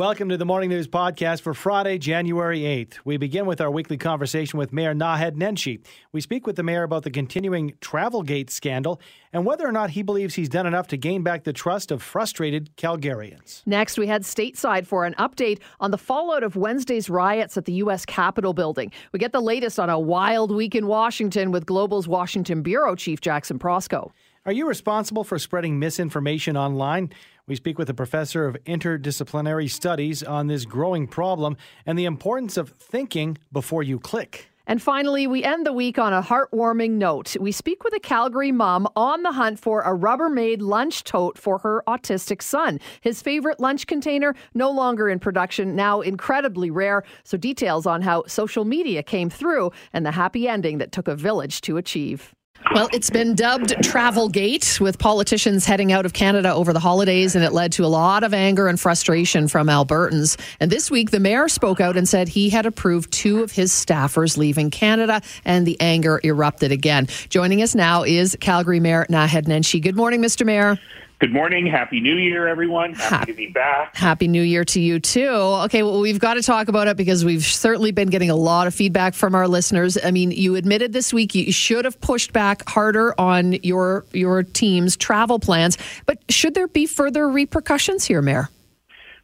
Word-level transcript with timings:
Welcome 0.00 0.30
to 0.30 0.38
the 0.38 0.46
Morning 0.46 0.70
News 0.70 0.88
Podcast 0.88 1.42
for 1.42 1.52
Friday, 1.52 1.98
January 1.98 2.60
8th. 2.60 3.00
We 3.04 3.18
begin 3.18 3.44
with 3.44 3.60
our 3.60 3.70
weekly 3.70 3.98
conversation 3.98 4.58
with 4.58 4.72
Mayor 4.72 4.94
Naheed 4.94 5.36
Nenshi. 5.36 5.84
We 6.10 6.22
speak 6.22 6.46
with 6.46 6.56
the 6.56 6.62
mayor 6.62 6.84
about 6.84 7.02
the 7.02 7.10
continuing 7.10 7.74
Travelgate 7.82 8.48
scandal 8.48 8.98
and 9.30 9.44
whether 9.44 9.68
or 9.68 9.72
not 9.72 9.90
he 9.90 10.00
believes 10.00 10.36
he's 10.36 10.48
done 10.48 10.66
enough 10.66 10.86
to 10.88 10.96
gain 10.96 11.22
back 11.22 11.44
the 11.44 11.52
trust 11.52 11.90
of 11.90 12.02
frustrated 12.02 12.74
Calgarians. 12.78 13.60
Next, 13.66 13.98
we 13.98 14.06
head 14.06 14.22
stateside 14.22 14.86
for 14.86 15.04
an 15.04 15.14
update 15.18 15.58
on 15.80 15.90
the 15.90 15.98
fallout 15.98 16.44
of 16.44 16.56
Wednesday's 16.56 17.10
riots 17.10 17.58
at 17.58 17.66
the 17.66 17.74
U.S. 17.74 18.06
Capitol 18.06 18.54
building. 18.54 18.92
We 19.12 19.18
get 19.18 19.32
the 19.32 19.42
latest 19.42 19.78
on 19.78 19.90
a 19.90 19.98
wild 19.98 20.50
week 20.50 20.74
in 20.74 20.86
Washington 20.86 21.52
with 21.52 21.66
Global's 21.66 22.08
Washington 22.08 22.62
Bureau 22.62 22.94
Chief 22.94 23.20
Jackson 23.20 23.58
Proskow. 23.58 24.12
Are 24.46 24.52
you 24.52 24.66
responsible 24.66 25.22
for 25.22 25.38
spreading 25.38 25.78
misinformation 25.78 26.56
online? 26.56 27.10
We 27.50 27.56
speak 27.56 27.80
with 27.80 27.90
a 27.90 27.94
professor 27.94 28.46
of 28.46 28.56
interdisciplinary 28.62 29.68
studies 29.68 30.22
on 30.22 30.46
this 30.46 30.64
growing 30.64 31.08
problem 31.08 31.56
and 31.84 31.98
the 31.98 32.04
importance 32.04 32.56
of 32.56 32.68
thinking 32.68 33.38
before 33.50 33.82
you 33.82 33.98
click. 33.98 34.52
And 34.68 34.80
finally, 34.80 35.26
we 35.26 35.42
end 35.42 35.66
the 35.66 35.72
week 35.72 35.98
on 35.98 36.12
a 36.12 36.22
heartwarming 36.22 36.92
note. 36.92 37.36
We 37.40 37.50
speak 37.50 37.82
with 37.82 37.92
a 37.92 37.98
Calgary 37.98 38.52
mom 38.52 38.86
on 38.94 39.24
the 39.24 39.32
hunt 39.32 39.58
for 39.58 39.80
a 39.80 39.98
Rubbermaid 39.98 40.60
lunch 40.60 41.02
tote 41.02 41.36
for 41.36 41.58
her 41.58 41.82
autistic 41.88 42.40
son. 42.40 42.78
His 43.00 43.20
favorite 43.20 43.58
lunch 43.58 43.88
container, 43.88 44.36
no 44.54 44.70
longer 44.70 45.08
in 45.08 45.18
production, 45.18 45.74
now 45.74 46.02
incredibly 46.02 46.70
rare. 46.70 47.02
So, 47.24 47.36
details 47.36 47.84
on 47.84 48.00
how 48.00 48.22
social 48.28 48.64
media 48.64 49.02
came 49.02 49.28
through 49.28 49.72
and 49.92 50.06
the 50.06 50.12
happy 50.12 50.46
ending 50.46 50.78
that 50.78 50.92
took 50.92 51.08
a 51.08 51.16
village 51.16 51.62
to 51.62 51.78
achieve. 51.78 52.32
Well, 52.74 52.88
it's 52.92 53.10
been 53.10 53.34
dubbed 53.34 53.70
Travelgate 53.82 54.78
with 54.80 54.98
politicians 54.98 55.66
heading 55.66 55.92
out 55.92 56.06
of 56.06 56.12
Canada 56.12 56.52
over 56.52 56.72
the 56.72 56.78
holidays, 56.78 57.34
and 57.34 57.44
it 57.44 57.52
led 57.52 57.72
to 57.72 57.84
a 57.84 57.88
lot 57.88 58.22
of 58.22 58.32
anger 58.32 58.68
and 58.68 58.78
frustration 58.78 59.48
from 59.48 59.66
Albertans. 59.66 60.38
And 60.60 60.70
this 60.70 60.88
week, 60.88 61.10
the 61.10 61.18
mayor 61.18 61.48
spoke 61.48 61.80
out 61.80 61.96
and 61.96 62.08
said 62.08 62.28
he 62.28 62.48
had 62.48 62.66
approved 62.66 63.10
two 63.12 63.42
of 63.42 63.50
his 63.50 63.72
staffers 63.72 64.36
leaving 64.36 64.70
Canada, 64.70 65.20
and 65.44 65.66
the 65.66 65.80
anger 65.80 66.20
erupted 66.22 66.70
again. 66.70 67.08
Joining 67.28 67.60
us 67.60 67.74
now 67.74 68.04
is 68.04 68.36
Calgary 68.40 68.78
Mayor 68.78 69.04
Naheed 69.10 69.46
Nenshi. 69.46 69.82
Good 69.82 69.96
morning, 69.96 70.20
Mr. 70.20 70.46
Mayor. 70.46 70.78
Good 71.20 71.34
morning. 71.34 71.66
Happy 71.66 72.00
New 72.00 72.16
Year, 72.16 72.48
everyone. 72.48 72.94
Happy 72.94 73.14
ha- 73.14 73.24
to 73.26 73.34
be 73.34 73.48
back. 73.48 73.94
Happy 73.94 74.26
New 74.26 74.40
Year 74.40 74.64
to 74.64 74.80
you, 74.80 74.98
too. 74.98 75.28
Okay, 75.28 75.82
well, 75.82 76.00
we've 76.00 76.18
got 76.18 76.34
to 76.34 76.42
talk 76.42 76.68
about 76.68 76.88
it 76.88 76.96
because 76.96 77.26
we've 77.26 77.44
certainly 77.44 77.92
been 77.92 78.08
getting 78.08 78.30
a 78.30 78.34
lot 78.34 78.66
of 78.66 78.74
feedback 78.74 79.12
from 79.12 79.34
our 79.34 79.46
listeners. 79.46 79.98
I 80.02 80.12
mean, 80.12 80.30
you 80.30 80.56
admitted 80.56 80.94
this 80.94 81.12
week 81.12 81.34
you 81.34 81.52
should 81.52 81.84
have 81.84 82.00
pushed 82.00 82.32
back 82.32 82.66
harder 82.66 83.14
on 83.20 83.52
your 83.62 84.06
your 84.14 84.42
team's 84.42 84.96
travel 84.96 85.38
plans, 85.38 85.76
but 86.06 86.18
should 86.30 86.54
there 86.54 86.68
be 86.68 86.86
further 86.86 87.28
repercussions 87.28 88.06
here, 88.06 88.22
Mayor? 88.22 88.48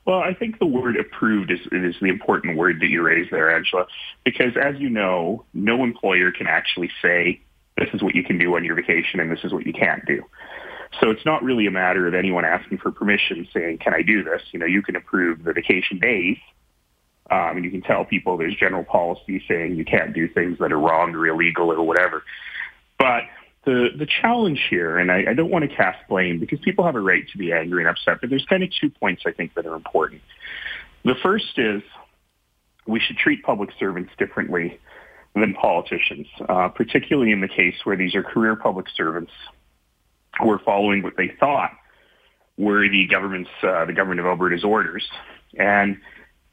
Well, 0.04 0.18
I 0.18 0.34
think 0.34 0.58
the 0.58 0.66
word 0.66 0.98
approved 0.98 1.50
is, 1.50 1.60
is 1.72 1.96
the 2.02 2.08
important 2.08 2.58
word 2.58 2.78
that 2.80 2.88
you 2.88 3.00
raised 3.00 3.30
there, 3.30 3.50
Angela, 3.50 3.86
because 4.22 4.54
as 4.54 4.76
you 4.78 4.90
know, 4.90 5.46
no 5.54 5.82
employer 5.82 6.30
can 6.30 6.46
actually 6.46 6.90
say, 7.00 7.40
this 7.78 7.88
is 7.94 8.02
what 8.02 8.14
you 8.14 8.22
can 8.22 8.36
do 8.36 8.54
on 8.54 8.64
your 8.64 8.74
vacation 8.74 9.18
and 9.18 9.32
this 9.32 9.44
is 9.44 9.52
what 9.54 9.66
you 9.66 9.72
can't 9.72 10.04
do. 10.04 10.22
So 11.00 11.10
it's 11.10 11.24
not 11.24 11.42
really 11.42 11.66
a 11.66 11.70
matter 11.70 12.06
of 12.06 12.14
anyone 12.14 12.44
asking 12.44 12.78
for 12.78 12.90
permission 12.90 13.46
saying, 13.52 13.78
can 13.78 13.92
I 13.92 14.02
do 14.02 14.24
this? 14.24 14.42
You 14.52 14.58
know, 14.58 14.66
you 14.66 14.82
can 14.82 14.96
approve 14.96 15.44
the 15.44 15.52
vacation 15.52 15.98
days 15.98 16.38
um, 17.30 17.56
and 17.56 17.64
you 17.64 17.70
can 17.70 17.82
tell 17.82 18.04
people 18.04 18.36
there's 18.36 18.54
general 18.54 18.84
policy 18.84 19.42
saying 19.48 19.76
you 19.76 19.84
can't 19.84 20.14
do 20.14 20.28
things 20.28 20.58
that 20.60 20.72
are 20.72 20.78
wrong 20.78 21.14
or 21.14 21.26
illegal 21.26 21.72
or 21.72 21.82
whatever. 21.82 22.22
But 22.98 23.24
the, 23.64 23.88
the 23.98 24.06
challenge 24.06 24.60
here, 24.70 24.96
and 24.96 25.10
I, 25.10 25.24
I 25.30 25.34
don't 25.34 25.50
want 25.50 25.68
to 25.68 25.76
cast 25.76 25.98
blame 26.08 26.38
because 26.38 26.60
people 26.60 26.84
have 26.84 26.94
a 26.94 27.00
right 27.00 27.28
to 27.32 27.38
be 27.38 27.52
angry 27.52 27.82
and 27.82 27.90
upset, 27.90 28.20
but 28.20 28.30
there's 28.30 28.46
kind 28.46 28.62
of 28.62 28.70
two 28.80 28.90
points 28.90 29.22
I 29.26 29.32
think 29.32 29.54
that 29.54 29.66
are 29.66 29.74
important. 29.74 30.22
The 31.04 31.16
first 31.22 31.58
is 31.58 31.82
we 32.86 33.00
should 33.00 33.16
treat 33.16 33.42
public 33.42 33.70
servants 33.78 34.12
differently 34.18 34.78
than 35.34 35.52
politicians, 35.54 36.28
uh, 36.48 36.68
particularly 36.68 37.32
in 37.32 37.40
the 37.40 37.48
case 37.48 37.74
where 37.84 37.96
these 37.96 38.14
are 38.14 38.22
career 38.22 38.54
public 38.54 38.86
servants 38.96 39.32
were 40.44 40.58
following 40.58 41.02
what 41.02 41.16
they 41.16 41.32
thought 41.40 41.70
were 42.56 42.88
the 42.88 43.06
government's 43.06 43.50
uh, 43.62 43.84
the 43.84 43.92
government 43.92 44.20
of 44.20 44.26
Alberta's 44.26 44.64
orders, 44.64 45.06
and 45.58 45.98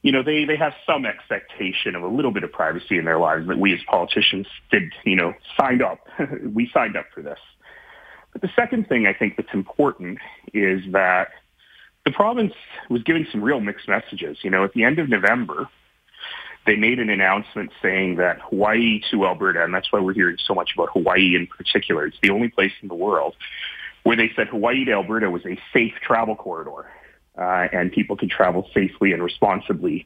you 0.02 0.12
know 0.12 0.24
they 0.24 0.46
they 0.46 0.58
have 0.58 0.74
some 0.86 1.06
expectation 1.06 1.96
of 1.96 2.04
a 2.04 2.08
little 2.08 2.32
bit 2.32 2.44
of 2.44 2.52
privacy 2.52 2.98
in 2.98 3.06
their 3.06 3.20
lives 3.20 3.48
that 3.48 3.58
we 3.58 3.74
as 3.74 3.80
politicians 3.88 4.48
did 4.72 4.84
you 5.06 5.16
know 5.16 5.34
signed 5.60 5.82
up 5.82 6.08
we 6.54 6.70
signed 6.74 6.98
up 6.98 7.06
for 7.14 7.22
this. 7.22 7.40
But 8.34 8.42
the 8.42 8.50
second 8.56 8.90
thing 8.90 9.06
I 9.06 9.14
think 9.14 9.38
that's 9.38 9.54
important 9.54 10.18
is 10.54 10.82
that 10.92 11.30
the 12.04 12.12
province 12.12 12.54
was 12.90 13.04
giving 13.04 13.26
some 13.32 13.44
real 13.44 13.60
mixed 13.60 13.88
messages. 13.88 14.40
You 14.44 14.50
know, 14.50 14.64
at 14.64 14.74
the 14.74 14.84
end 14.84 15.00
of 15.00 15.08
November, 15.08 15.70
they 16.66 16.76
made 16.76 17.00
an 17.00 17.10
announcement 17.10 17.72
saying 17.82 18.16
that 18.16 18.40
Hawaii 18.42 19.02
to 19.12 19.26
Alberta, 19.26 19.64
and 19.64 19.74
that's 19.74 19.92
why 19.92 20.00
we're 20.00 20.14
hearing 20.14 20.38
so 20.46 20.54
much 20.54 20.72
about 20.76 20.90
Hawaii 20.94 21.36
in 21.36 21.48
particular. 21.48 22.06
It's 22.06 22.18
the 22.22 22.30
only 22.30 22.50
place 22.50 22.72
in 22.82 22.88
the 22.88 22.96
world 22.96 23.36
where 24.04 24.16
they 24.16 24.32
said 24.36 24.48
Hawaii 24.48 24.86
to 24.86 24.92
Alberta 24.92 25.30
was 25.30 25.46
a 25.46 25.58
safe 25.74 25.94
travel 26.02 26.36
corridor, 26.36 26.86
uh, 27.38 27.68
and 27.72 27.92
people 27.92 28.16
could 28.16 28.30
travel 28.30 28.70
safely 28.74 29.12
and 29.12 29.24
responsibly 29.24 30.06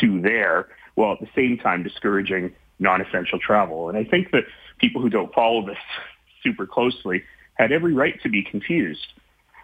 to 0.00 0.20
there, 0.20 0.68
while 0.94 1.12
at 1.12 1.20
the 1.20 1.28
same 1.34 1.58
time 1.58 1.82
discouraging 1.82 2.54
non-essential 2.78 3.38
travel. 3.38 3.88
And 3.88 3.98
I 3.98 4.04
think 4.04 4.30
that 4.32 4.44
people 4.78 5.02
who 5.02 5.10
don't 5.10 5.32
follow 5.34 5.66
this 5.66 5.78
super 6.42 6.66
closely 6.66 7.22
had 7.54 7.72
every 7.72 7.92
right 7.92 8.20
to 8.22 8.28
be 8.28 8.42
confused 8.42 9.06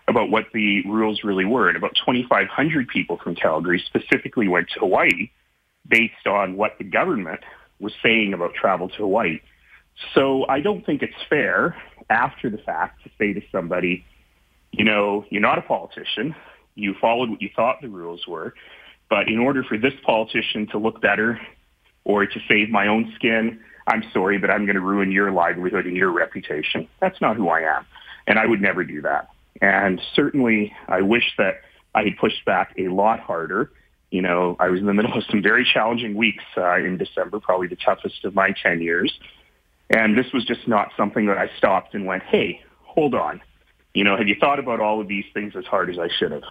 about 0.08 0.30
what 0.30 0.44
the 0.53 0.82
rules 0.86 1.24
really 1.24 1.44
were. 1.44 1.68
And 1.68 1.76
about 1.76 1.94
2,500 2.04 2.88
people 2.88 3.18
from 3.22 3.34
Calgary 3.34 3.82
specifically 3.86 4.48
went 4.48 4.68
to 4.74 4.80
Hawaii 4.80 5.30
based 5.88 6.26
on 6.26 6.56
what 6.56 6.78
the 6.78 6.84
government 6.84 7.41
was 7.78 7.92
saying 8.02 8.32
about 8.32 8.54
travel 8.54 8.88
to 8.88 8.97
Hawaii. 8.97 9.41
So 10.14 10.47
I 10.48 10.60
don't 10.60 10.84
think 10.84 11.02
it's 11.02 11.14
fair 11.28 11.76
after 12.10 12.50
the 12.50 12.58
fact 12.58 13.02
to 13.04 13.10
say 13.19 13.32
to 13.32 13.41
somebody, 13.50 14.04
you 14.72 14.84
know, 14.84 15.24
you're 15.30 15.42
not 15.42 15.58
a 15.58 15.62
politician. 15.62 16.34
You 16.74 16.94
followed 17.00 17.30
what 17.30 17.41
you 17.41 17.50
thought 17.54 17.80
the 17.80 17.88
rules 17.88 18.26
were. 18.26 18.54
But 19.08 19.28
in 19.28 19.38
order 19.38 19.62
for 19.62 19.78
this 19.78 19.94
politician 20.04 20.66
to 20.69 20.78
look 20.78 21.00
better 21.00 21.41
or 22.04 22.26
to 22.26 22.41
save 22.48 22.70
my 22.70 22.88
own 22.88 23.12
skin, 23.14 23.60
I'm 23.86 24.03
sorry, 24.12 24.38
but 24.38 24.50
I'm 24.50 24.66
going 24.66 24.74
to 24.74 24.80
ruin 24.80 25.12
your 25.12 25.30
livelihood 25.30 25.86
and 25.86 25.97
your 25.97 26.10
reputation. 26.10 26.88
That's 27.00 27.20
not 27.20 27.36
who 27.36 27.48
I 27.48 27.60
am. 27.60 27.86
And 28.26 28.38
I 28.38 28.47
would 28.47 28.60
never 28.60 28.84
do 28.84 29.00
that. 29.03 29.28
And 29.62 30.00
certainly 30.14 30.74
I 30.88 31.03
wish 31.03 31.34
that 31.38 31.60
I 31.94 32.03
had 32.03 32.16
pushed 32.18 32.44
back 32.44 32.74
a 32.76 32.88
lot 32.88 33.20
harder. 33.20 33.70
You 34.10 34.22
know, 34.22 34.56
I 34.58 34.68
was 34.68 34.80
in 34.80 34.86
the 34.86 34.94
middle 34.94 35.16
of 35.16 35.24
some 35.30 35.42
very 35.42 35.64
challenging 35.64 36.14
weeks 36.14 36.44
uh, 36.56 36.76
in 36.76 36.96
December, 36.96 37.40
probably 37.40 37.66
the 37.66 37.76
toughest 37.76 38.24
of 38.24 38.34
my 38.34 38.52
10 38.62 38.80
years. 38.80 39.18
And 39.90 40.16
this 40.16 40.32
was 40.32 40.44
just 40.44 40.66
not 40.66 40.92
something 40.96 41.26
that 41.26 41.38
I 41.38 41.50
stopped 41.58 41.94
and 41.94 42.06
went, 42.06 42.22
hey, 42.24 42.62
hold 42.82 43.14
on. 43.14 43.40
You 43.94 44.04
know, 44.04 44.16
have 44.16 44.28
you 44.28 44.36
thought 44.38 44.58
about 44.58 44.80
all 44.80 45.00
of 45.00 45.08
these 45.08 45.24
things 45.32 45.54
as 45.56 45.64
hard 45.64 45.90
as 45.90 45.98
I 45.98 46.08
should 46.08 46.32
have? 46.32 46.42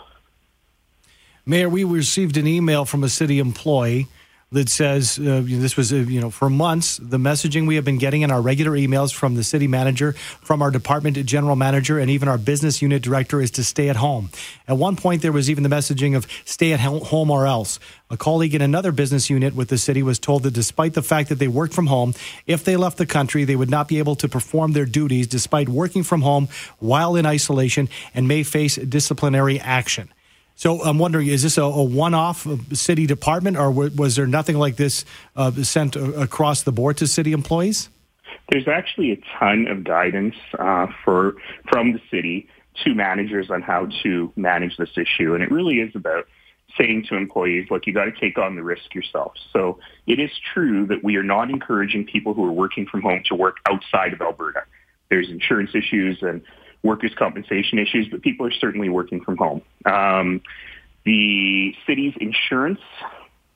Mayor, 1.45 1.69
we 1.69 1.83
received 1.83 2.38
an 2.38 2.47
email 2.47 2.85
from 2.85 3.03
a 3.03 3.09
city 3.09 3.39
employee 3.39 4.07
that 4.51 4.69
says 4.69 5.17
uh, 5.19 5.41
this 5.44 5.75
was, 5.75 5.91
uh, 5.91 5.97
you 5.97 6.22
know, 6.22 6.29
for 6.29 6.50
months, 6.50 6.97
the 6.97 7.17
messaging 7.17 7.67
we 7.67 7.75
have 7.75 7.83
been 7.83 7.97
getting 7.97 8.22
in 8.22 8.31
our 8.31 8.41
regular 8.41 8.72
emails 8.72 9.13
from 9.13 9.35
the 9.35 9.44
city 9.44 9.67
manager, 9.67 10.13
from 10.13 10.61
our 10.61 10.72
department 10.72 11.17
general 11.25 11.56
manager, 11.56 12.00
and 12.00 12.11
even 12.11 12.28
our 12.28 12.38
business 12.38 12.81
unit 12.81 13.01
director 13.01 13.41
is 13.41 13.51
to 13.51 13.63
stay 13.63 13.89
at 13.89 13.95
home. 13.95 14.29
At 14.67 14.78
one 14.78 14.95
point, 14.95 15.22
there 15.23 15.31
was 15.31 15.50
even 15.50 15.63
the 15.63 15.69
messaging 15.69 16.16
of 16.16 16.28
stay 16.45 16.73
at 16.73 16.79
home 16.79 17.31
or 17.31 17.47
else. 17.47 17.79
A 18.11 18.17
colleague 18.17 18.53
in 18.53 18.61
another 18.61 18.91
business 18.91 19.31
unit 19.31 19.55
with 19.55 19.69
the 19.69 19.79
city 19.79 20.03
was 20.03 20.19
told 20.19 20.44
that 20.44 20.53
despite 20.53 20.94
the 20.94 21.01
fact 21.01 21.29
that 21.29 21.35
they 21.35 21.47
worked 21.47 21.73
from 21.73 21.88
home, 21.88 22.13
if 22.45 22.63
they 22.63 22.78
left 22.78 22.97
the 22.97 23.07
country, 23.07 23.45
they 23.45 23.55
would 23.55 23.72
not 23.72 23.88
be 23.88 23.97
able 23.97 24.16
to 24.17 24.29
perform 24.29 24.73
their 24.73 24.85
duties 24.85 25.25
despite 25.25 25.67
working 25.67 26.03
from 26.03 26.22
home 26.22 26.47
while 26.78 27.16
in 27.16 27.25
isolation 27.25 27.89
and 28.13 28.28
may 28.28 28.44
face 28.44 28.75
disciplinary 28.75 29.59
action. 29.59 30.09
So 30.55 30.81
I'm 30.81 30.97
wondering, 30.97 31.27
is 31.27 31.43
this 31.43 31.57
a, 31.57 31.63
a 31.63 31.83
one-off 31.83 32.47
city 32.73 33.05
department, 33.05 33.57
or 33.57 33.69
was 33.72 34.16
there 34.16 34.25
nothing 34.25 34.57
like 34.57 34.78
this 34.78 35.03
uh, 35.35 35.52
sent 35.63 35.96
across 35.96 36.63
the 36.63 36.72
board 36.72 36.97
to 36.97 37.07
city 37.07 37.34
employees? 37.34 37.90
There's 38.49 38.67
actually 38.67 39.11
a 39.11 39.17
ton 39.37 39.67
of 39.67 39.84
guidance 39.84 40.35
uh, 40.57 40.87
for 41.03 41.35
from 41.69 41.93
the 41.93 42.02
city 42.09 42.47
to 42.84 42.93
managers 42.93 43.49
on 43.49 43.61
how 43.61 43.87
to 44.03 44.31
manage 44.35 44.78
this 44.78 44.91
issue, 44.97 45.34
and 45.34 45.43
it 45.43 45.52
really 45.52 45.79
is 45.79 45.96
about 45.96 46.28
saying 46.78 47.05
to 47.09 47.16
employees, 47.16 47.67
look, 47.72 47.87
you 47.87 47.93
got 47.93 48.05
to 48.05 48.11
take 48.11 48.37
on 48.37 48.55
the 48.55 48.63
risk 48.63 48.93
yourself. 48.93 49.34
So 49.53 49.79
it 50.08 50.19
is 50.19 50.29
true 50.53 50.85
that 50.87 51.03
we 51.03 51.16
are 51.16 51.23
not 51.23 51.49
encouraging 51.49 52.05
people 52.05 52.34
who 52.34 52.43
are 52.46 52.51
working 52.51 52.85
from 52.85 53.01
home 53.01 53.23
to 53.28 53.35
work 53.35 53.58
outside 53.69 54.13
of 54.13 54.22
Alberta. 54.22 54.63
There's 55.09 55.29
insurance 55.29 55.72
issues 55.73 56.19
and 56.22 56.41
workers' 56.85 57.14
compensation 57.17 57.79
issues, 57.79 58.08
but 58.09 58.22
people 58.22 58.46
are 58.46 58.52
certainly 58.52 58.90
working 58.90 59.22
from 59.22 59.37
home. 59.37 59.61
Um, 59.85 60.41
the 61.03 61.76
city's 61.85 62.14
insurance 62.20 62.79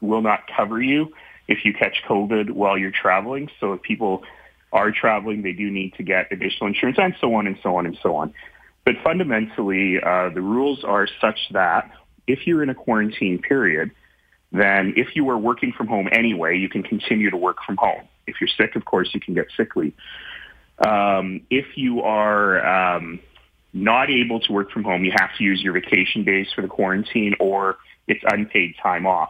will 0.02 0.22
not 0.22 0.42
cover 0.56 0.81
you 0.81 1.14
if 1.48 1.64
you 1.64 1.74
catch 1.74 2.04
COVID 2.08 2.52
while 2.52 2.78
you're 2.78 2.92
traveling. 2.92 3.50
So 3.60 3.74
if 3.74 3.81
people 3.81 4.24
are 4.72 4.92
traveling, 4.92 5.42
they 5.42 5.54
do 5.54 5.70
need 5.70 5.94
to 5.96 6.04
get 6.04 6.31
additional 6.31 6.68
insurance 6.68 6.98
and 7.00 7.16
so 7.22 7.34
on 7.36 7.48
and 7.48 7.58
so 7.64 7.76
on 7.76 7.86
and 7.86 7.98
so 8.02 8.16
on. 8.16 8.34
But 8.86 8.96
fundamentally, 9.04 10.00
uh, 10.02 10.30
the 10.30 10.42
rules 10.42 10.84
are 10.84 11.08
such 11.22 11.40
that 11.52 11.92
if 12.28 12.46
you're 12.46 12.64
in 12.64 12.70
a 12.70 12.76
quarantine 12.76 13.40
period, 13.40 13.92
then 14.52 14.94
if 14.96 15.16
you 15.16 15.30
are 15.30 15.38
working 15.38 15.72
from 15.72 15.88
home 15.88 16.10
anyway, 16.12 16.58
you 16.58 16.70
can 16.70 16.84
continue 16.84 17.30
to 17.30 17.38
work 17.38 17.58
from 17.66 17.78
home. 17.78 18.02
If 18.26 18.36
you're 18.40 18.48
sick, 18.48 18.76
of 18.76 18.86
course, 18.86 19.10
you 19.14 19.20
can 19.20 19.34
get 19.34 19.48
sick 19.56 19.76
leave. 19.76 19.94
Um, 20.86 21.42
if 21.50 21.66
you 21.76 22.02
are 22.02 22.96
um, 22.98 23.20
not 23.74 24.10
able 24.10 24.40
to 24.42 24.52
work 24.52 24.72
from 24.72 24.84
home, 24.84 25.04
you 25.04 25.12
have 25.18 25.30
to 25.38 25.44
use 25.44 25.62
your 25.62 25.74
vacation 25.74 26.24
days 26.24 26.48
for 26.56 26.62
the 26.62 26.68
quarantine 26.68 27.36
or 27.40 27.78
it's 28.08 28.24
unpaid 28.28 28.76
time 28.81 29.06
off. 29.06 29.30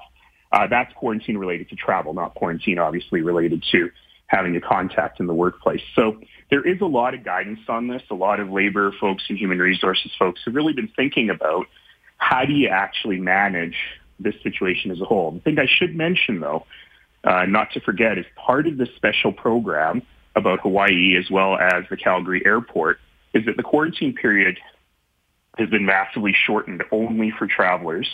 Uh, 0.51 0.67
that's 0.67 0.91
quarantine 0.93 1.37
related 1.37 1.69
to 1.69 1.75
travel, 1.75 2.13
not 2.13 2.33
quarantine 2.35 2.79
obviously 2.79 3.21
related 3.21 3.63
to 3.71 3.89
having 4.27 4.55
a 4.55 4.61
contact 4.61 5.19
in 5.19 5.27
the 5.27 5.33
workplace. 5.33 5.81
So 5.95 6.19
there 6.49 6.65
is 6.65 6.81
a 6.81 6.85
lot 6.85 7.13
of 7.13 7.23
guidance 7.23 7.59
on 7.67 7.87
this. 7.87 8.01
A 8.09 8.15
lot 8.15 8.39
of 8.39 8.49
labor 8.49 8.93
folks 8.99 9.23
and 9.27 9.37
human 9.37 9.59
resources 9.59 10.11
folks 10.17 10.41
have 10.45 10.55
really 10.55 10.73
been 10.73 10.91
thinking 10.95 11.29
about 11.29 11.65
how 12.17 12.45
do 12.45 12.53
you 12.53 12.69
actually 12.69 13.19
manage 13.19 13.75
this 14.19 14.35
situation 14.43 14.91
as 14.91 15.01
a 15.01 15.05
whole. 15.05 15.31
The 15.31 15.39
thing 15.39 15.57
I 15.59 15.67
should 15.67 15.95
mention, 15.95 16.39
though, 16.41 16.65
uh, 17.23 17.45
not 17.45 17.71
to 17.73 17.79
forget, 17.79 18.17
is 18.17 18.25
part 18.35 18.67
of 18.67 18.77
this 18.77 18.89
special 18.95 19.31
program 19.31 20.03
about 20.35 20.61
Hawaii 20.61 21.15
as 21.17 21.29
well 21.29 21.57
as 21.57 21.83
the 21.89 21.97
Calgary 21.97 22.41
airport 22.45 22.99
is 23.33 23.45
that 23.45 23.57
the 23.57 23.63
quarantine 23.63 24.13
period 24.13 24.57
has 25.57 25.69
been 25.69 25.85
massively 25.85 26.33
shortened 26.33 26.83
only 26.91 27.31
for 27.37 27.47
travelers 27.47 28.07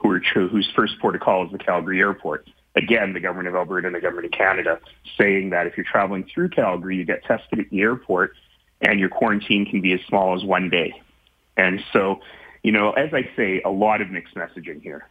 who 0.00 0.12
are 0.12 0.20
whose 0.20 0.70
first 0.76 0.94
port 1.00 1.14
of 1.14 1.20
call 1.20 1.44
is 1.44 1.52
the 1.52 1.58
Calgary 1.58 2.00
airport. 2.00 2.48
Again, 2.76 3.12
the 3.12 3.20
government 3.20 3.48
of 3.48 3.56
Alberta 3.56 3.88
and 3.88 3.96
the 3.96 4.00
government 4.00 4.26
of 4.26 4.32
Canada 4.32 4.78
saying 5.18 5.50
that 5.50 5.66
if 5.66 5.76
you're 5.76 5.86
traveling 5.90 6.28
through 6.32 6.50
Calgary, 6.50 6.96
you 6.96 7.04
get 7.04 7.24
tested 7.24 7.58
at 7.58 7.70
the 7.70 7.80
airport 7.80 8.34
and 8.80 9.00
your 9.00 9.08
quarantine 9.08 9.66
can 9.66 9.80
be 9.80 9.92
as 9.92 10.00
small 10.08 10.36
as 10.36 10.44
one 10.44 10.70
day. 10.70 10.92
And 11.56 11.82
so, 11.92 12.20
you 12.62 12.70
know, 12.70 12.92
as 12.92 13.12
I 13.12 13.28
say, 13.36 13.60
a 13.64 13.70
lot 13.70 14.00
of 14.00 14.10
mixed 14.10 14.36
messaging 14.36 14.80
here. 14.80 15.08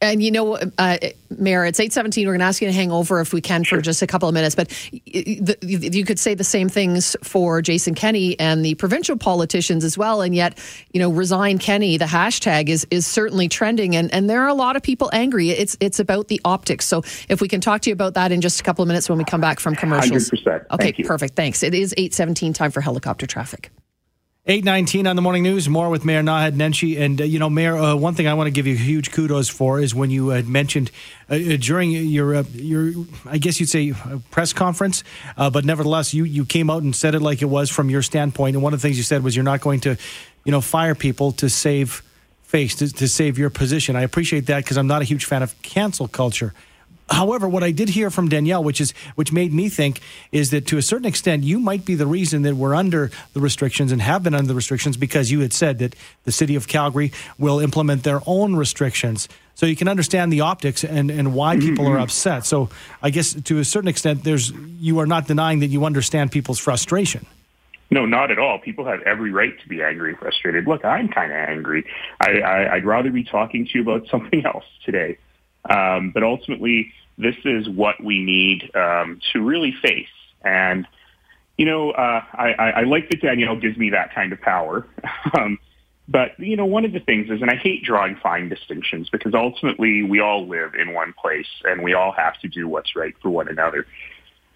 And 0.00 0.22
you 0.22 0.30
know, 0.30 0.58
uh, 0.78 0.98
Mayor, 1.30 1.64
it's 1.64 1.80
eight 1.80 1.92
seventeen. 1.92 2.26
We're 2.26 2.34
going 2.34 2.40
to 2.40 2.46
ask 2.46 2.60
you 2.60 2.68
to 2.68 2.72
hang 2.72 2.92
over 2.92 3.20
if 3.20 3.32
we 3.32 3.40
can 3.40 3.64
for 3.64 3.80
just 3.80 4.02
a 4.02 4.06
couple 4.06 4.28
of 4.28 4.34
minutes. 4.34 4.54
But 4.54 4.70
you 4.92 6.04
could 6.04 6.18
say 6.18 6.34
the 6.34 6.44
same 6.44 6.68
things 6.68 7.16
for 7.22 7.62
Jason 7.62 7.94
Kenney 7.94 8.38
and 8.38 8.64
the 8.64 8.74
provincial 8.74 9.16
politicians 9.16 9.84
as 9.84 9.96
well. 9.96 10.20
And 10.20 10.34
yet, 10.34 10.58
you 10.92 11.00
know, 11.00 11.10
resign 11.10 11.58
Kenney. 11.58 11.96
The 11.96 12.04
hashtag 12.04 12.68
is 12.68 12.86
is 12.90 13.06
certainly 13.06 13.48
trending, 13.48 13.96
and 13.96 14.12
and 14.12 14.28
there 14.28 14.42
are 14.42 14.48
a 14.48 14.54
lot 14.54 14.76
of 14.76 14.82
people 14.82 15.08
angry. 15.14 15.50
It's 15.50 15.78
it's 15.80 15.98
about 15.98 16.28
the 16.28 16.40
optics. 16.44 16.84
So 16.84 17.02
if 17.28 17.40
we 17.40 17.48
can 17.48 17.62
talk 17.62 17.80
to 17.82 17.90
you 17.90 17.94
about 17.94 18.14
that 18.14 18.32
in 18.32 18.42
just 18.42 18.60
a 18.60 18.62
couple 18.62 18.82
of 18.82 18.88
minutes 18.88 19.08
when 19.08 19.16
we 19.16 19.24
come 19.24 19.40
back 19.40 19.60
from 19.60 19.74
commercials. 19.74 20.30
100%. 20.30 20.66
Okay, 20.72 20.92
perfect. 21.04 21.36
Thanks. 21.36 21.62
It 21.62 21.74
is 21.74 21.94
eight 21.96 22.12
seventeen. 22.12 22.52
Time 22.52 22.70
for 22.70 22.82
helicopter 22.82 23.26
traffic. 23.26 23.70
819 24.48 25.08
on 25.08 25.16
the 25.16 25.22
morning 25.22 25.42
news. 25.42 25.68
More 25.68 25.90
with 25.90 26.04
Mayor 26.04 26.22
Naheed 26.22 26.52
Nenshi. 26.52 27.00
And, 27.00 27.20
uh, 27.20 27.24
you 27.24 27.40
know, 27.40 27.50
Mayor, 27.50 27.76
uh, 27.76 27.96
one 27.96 28.14
thing 28.14 28.28
I 28.28 28.34
want 28.34 28.46
to 28.46 28.52
give 28.52 28.64
you 28.64 28.76
huge 28.76 29.10
kudos 29.10 29.48
for 29.48 29.80
is 29.80 29.92
when 29.92 30.08
you 30.12 30.28
had 30.28 30.46
mentioned 30.46 30.92
uh, 31.28 31.34
uh 31.34 31.56
during 31.58 31.90
your, 31.90 32.36
uh, 32.36 32.44
your, 32.52 32.92
I 33.24 33.38
guess 33.38 33.58
you'd 33.58 33.68
say, 33.68 33.90
uh, 33.90 34.18
press 34.30 34.52
conference, 34.52 35.02
but 35.36 35.64
nevertheless, 35.64 36.14
you, 36.14 36.22
you 36.22 36.44
came 36.44 36.70
out 36.70 36.84
and 36.84 36.94
said 36.94 37.16
it 37.16 37.22
like 37.22 37.42
it 37.42 37.46
was 37.46 37.70
from 37.70 37.90
your 37.90 38.02
standpoint. 38.02 38.54
And 38.54 38.62
one 38.62 38.72
of 38.72 38.80
the 38.80 38.86
things 38.86 38.96
you 38.96 39.02
said 39.02 39.24
was 39.24 39.34
you're 39.34 39.44
not 39.44 39.60
going 39.60 39.80
to, 39.80 39.96
you 40.44 40.52
know, 40.52 40.60
fire 40.60 40.94
people 40.94 41.32
to 41.32 41.50
save 41.50 42.04
face, 42.44 42.76
to, 42.76 42.88
to 42.88 43.08
save 43.08 43.38
your 43.38 43.50
position. 43.50 43.96
I 43.96 44.02
appreciate 44.02 44.46
that 44.46 44.62
because 44.62 44.76
I'm 44.76 44.86
not 44.86 45.02
a 45.02 45.04
huge 45.04 45.24
fan 45.24 45.42
of 45.42 45.60
cancel 45.62 46.06
culture. 46.06 46.54
However, 47.08 47.48
what 47.48 47.62
I 47.62 47.70
did 47.70 47.88
hear 47.88 48.10
from 48.10 48.28
Danielle, 48.28 48.64
which 48.64 48.80
is 48.80 48.92
which 49.14 49.32
made 49.32 49.52
me 49.52 49.68
think, 49.68 50.00
is 50.32 50.50
that 50.50 50.66
to 50.68 50.78
a 50.78 50.82
certain 50.82 51.06
extent 51.06 51.44
you 51.44 51.60
might 51.60 51.84
be 51.84 51.94
the 51.94 52.06
reason 52.06 52.42
that 52.42 52.56
we're 52.56 52.74
under 52.74 53.10
the 53.32 53.40
restrictions 53.40 53.92
and 53.92 54.02
have 54.02 54.22
been 54.22 54.34
under 54.34 54.48
the 54.48 54.54
restrictions 54.54 54.96
because 54.96 55.30
you 55.30 55.40
had 55.40 55.52
said 55.52 55.78
that 55.78 55.94
the 56.24 56.32
city 56.32 56.56
of 56.56 56.66
Calgary 56.66 57.12
will 57.38 57.60
implement 57.60 58.02
their 58.02 58.20
own 58.26 58.56
restrictions. 58.56 59.28
So 59.54 59.66
you 59.66 59.76
can 59.76 59.88
understand 59.88 60.32
the 60.32 60.42
optics 60.42 60.84
and, 60.84 61.10
and 61.10 61.32
why 61.32 61.56
mm-hmm. 61.56 61.68
people 61.68 61.86
are 61.86 61.98
upset. 61.98 62.44
So 62.44 62.68
I 63.02 63.10
guess 63.10 63.34
to 63.34 63.58
a 63.58 63.64
certain 63.64 63.88
extent, 63.88 64.24
there's 64.24 64.50
you 64.50 64.98
are 64.98 65.06
not 65.06 65.26
denying 65.26 65.60
that 65.60 65.68
you 65.68 65.84
understand 65.84 66.32
people's 66.32 66.58
frustration. 66.58 67.24
No, 67.90 68.04
not 68.04 68.32
at 68.32 68.38
all. 68.38 68.58
People 68.58 68.84
have 68.86 69.00
every 69.02 69.30
right 69.30 69.58
to 69.60 69.68
be 69.68 69.82
angry 69.82 70.10
and 70.10 70.18
frustrated. 70.18 70.66
Look, 70.66 70.84
I'm 70.84 71.08
kind 71.08 71.30
of 71.30 71.38
angry. 71.38 71.86
I, 72.20 72.40
I, 72.40 72.74
I'd 72.74 72.84
rather 72.84 73.10
be 73.10 73.22
talking 73.22 73.64
to 73.64 73.78
you 73.78 73.82
about 73.82 74.08
something 74.10 74.44
else 74.44 74.64
today. 74.84 75.18
Um, 75.68 76.10
but 76.12 76.22
ultimately, 76.22 76.92
this 77.18 77.36
is 77.44 77.68
what 77.68 78.02
we 78.02 78.22
need 78.22 78.70
um, 78.74 79.20
to 79.32 79.42
really 79.42 79.74
face. 79.82 80.08
And, 80.42 80.86
you 81.56 81.64
know, 81.64 81.90
uh, 81.90 82.22
I, 82.32 82.72
I, 82.76 82.82
like 82.82 83.08
that 83.10 83.20
Danielle 83.20 83.56
gives 83.56 83.76
me 83.76 83.90
that 83.90 84.14
kind 84.14 84.32
of 84.32 84.40
power. 84.40 84.86
um, 85.38 85.58
but, 86.08 86.38
you 86.38 86.56
know, 86.56 86.66
one 86.66 86.84
of 86.84 86.92
the 86.92 87.00
things 87.00 87.30
is, 87.30 87.40
and 87.42 87.50
I 87.50 87.56
hate 87.56 87.82
drawing 87.82 88.16
fine 88.16 88.48
distinctions 88.48 89.08
because 89.10 89.34
ultimately 89.34 90.02
we 90.02 90.20
all 90.20 90.46
live 90.46 90.74
in 90.74 90.94
one 90.94 91.14
place 91.20 91.48
and 91.64 91.82
we 91.82 91.94
all 91.94 92.12
have 92.12 92.38
to 92.40 92.48
do 92.48 92.68
what's 92.68 92.94
right 92.94 93.14
for 93.20 93.30
one 93.30 93.48
another. 93.48 93.86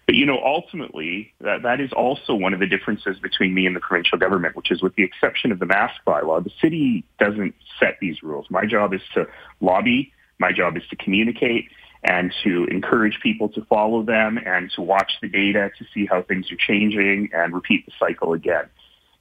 But, 0.05 0.15
you 0.15 0.25
know, 0.25 0.39
ultimately, 0.43 1.33
that, 1.41 1.63
that 1.63 1.81
is 1.81 1.91
also 1.91 2.33
one 2.33 2.53
of 2.53 2.59
the 2.59 2.67
differences 2.67 3.17
between 3.19 3.53
me 3.53 3.65
and 3.65 3.75
the 3.75 3.79
provincial 3.79 4.17
government, 4.17 4.55
which 4.55 4.71
is 4.71 4.81
with 4.81 4.95
the 4.95 5.03
exception 5.03 5.51
of 5.51 5.59
the 5.59 5.65
mask 5.65 5.95
bylaw, 6.07 6.43
the 6.43 6.51
city 6.61 7.03
doesn't 7.19 7.55
set 7.79 7.97
these 7.99 8.23
rules. 8.23 8.45
My 8.49 8.65
job 8.65 8.93
is 8.93 9.01
to 9.13 9.27
lobby 9.59 10.13
my 10.41 10.51
job 10.51 10.75
is 10.75 10.83
to 10.89 10.97
communicate 10.97 11.69
and 12.03 12.33
to 12.43 12.65
encourage 12.65 13.19
people 13.21 13.47
to 13.49 13.63
follow 13.65 14.03
them 14.03 14.39
and 14.43 14.71
to 14.75 14.81
watch 14.81 15.13
the 15.21 15.29
data 15.29 15.69
to 15.77 15.85
see 15.93 16.05
how 16.05 16.23
things 16.23 16.51
are 16.51 16.57
changing 16.57 17.29
and 17.31 17.53
repeat 17.53 17.85
the 17.85 17.91
cycle 17.99 18.33
again. 18.33 18.65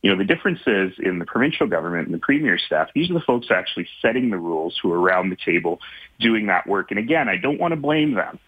You 0.03 0.11
know, 0.11 0.17
the 0.17 0.25
difference 0.25 0.61
is 0.67 0.93
in 0.99 1.19
the 1.19 1.27
provincial 1.27 1.67
government 1.67 2.07
and 2.07 2.15
the 2.15 2.19
premier 2.19 2.59
staff, 2.59 2.89
these 2.95 3.11
are 3.11 3.15
the 3.15 3.21
folks 3.21 3.49
actually 3.51 3.87
setting 4.01 4.31
the 4.31 4.39
rules 4.39 4.79
who 4.83 4.91
are 4.93 4.99
around 4.99 5.29
the 5.29 5.37
table 5.37 5.79
doing 6.19 6.47
that 6.47 6.67
work. 6.67 6.91
And 6.91 6.99
again, 6.99 7.29
I 7.29 7.37
don't 7.37 7.61
want 7.61 7.73
to 7.73 7.77
blame 7.77 8.15
them, 8.15 8.39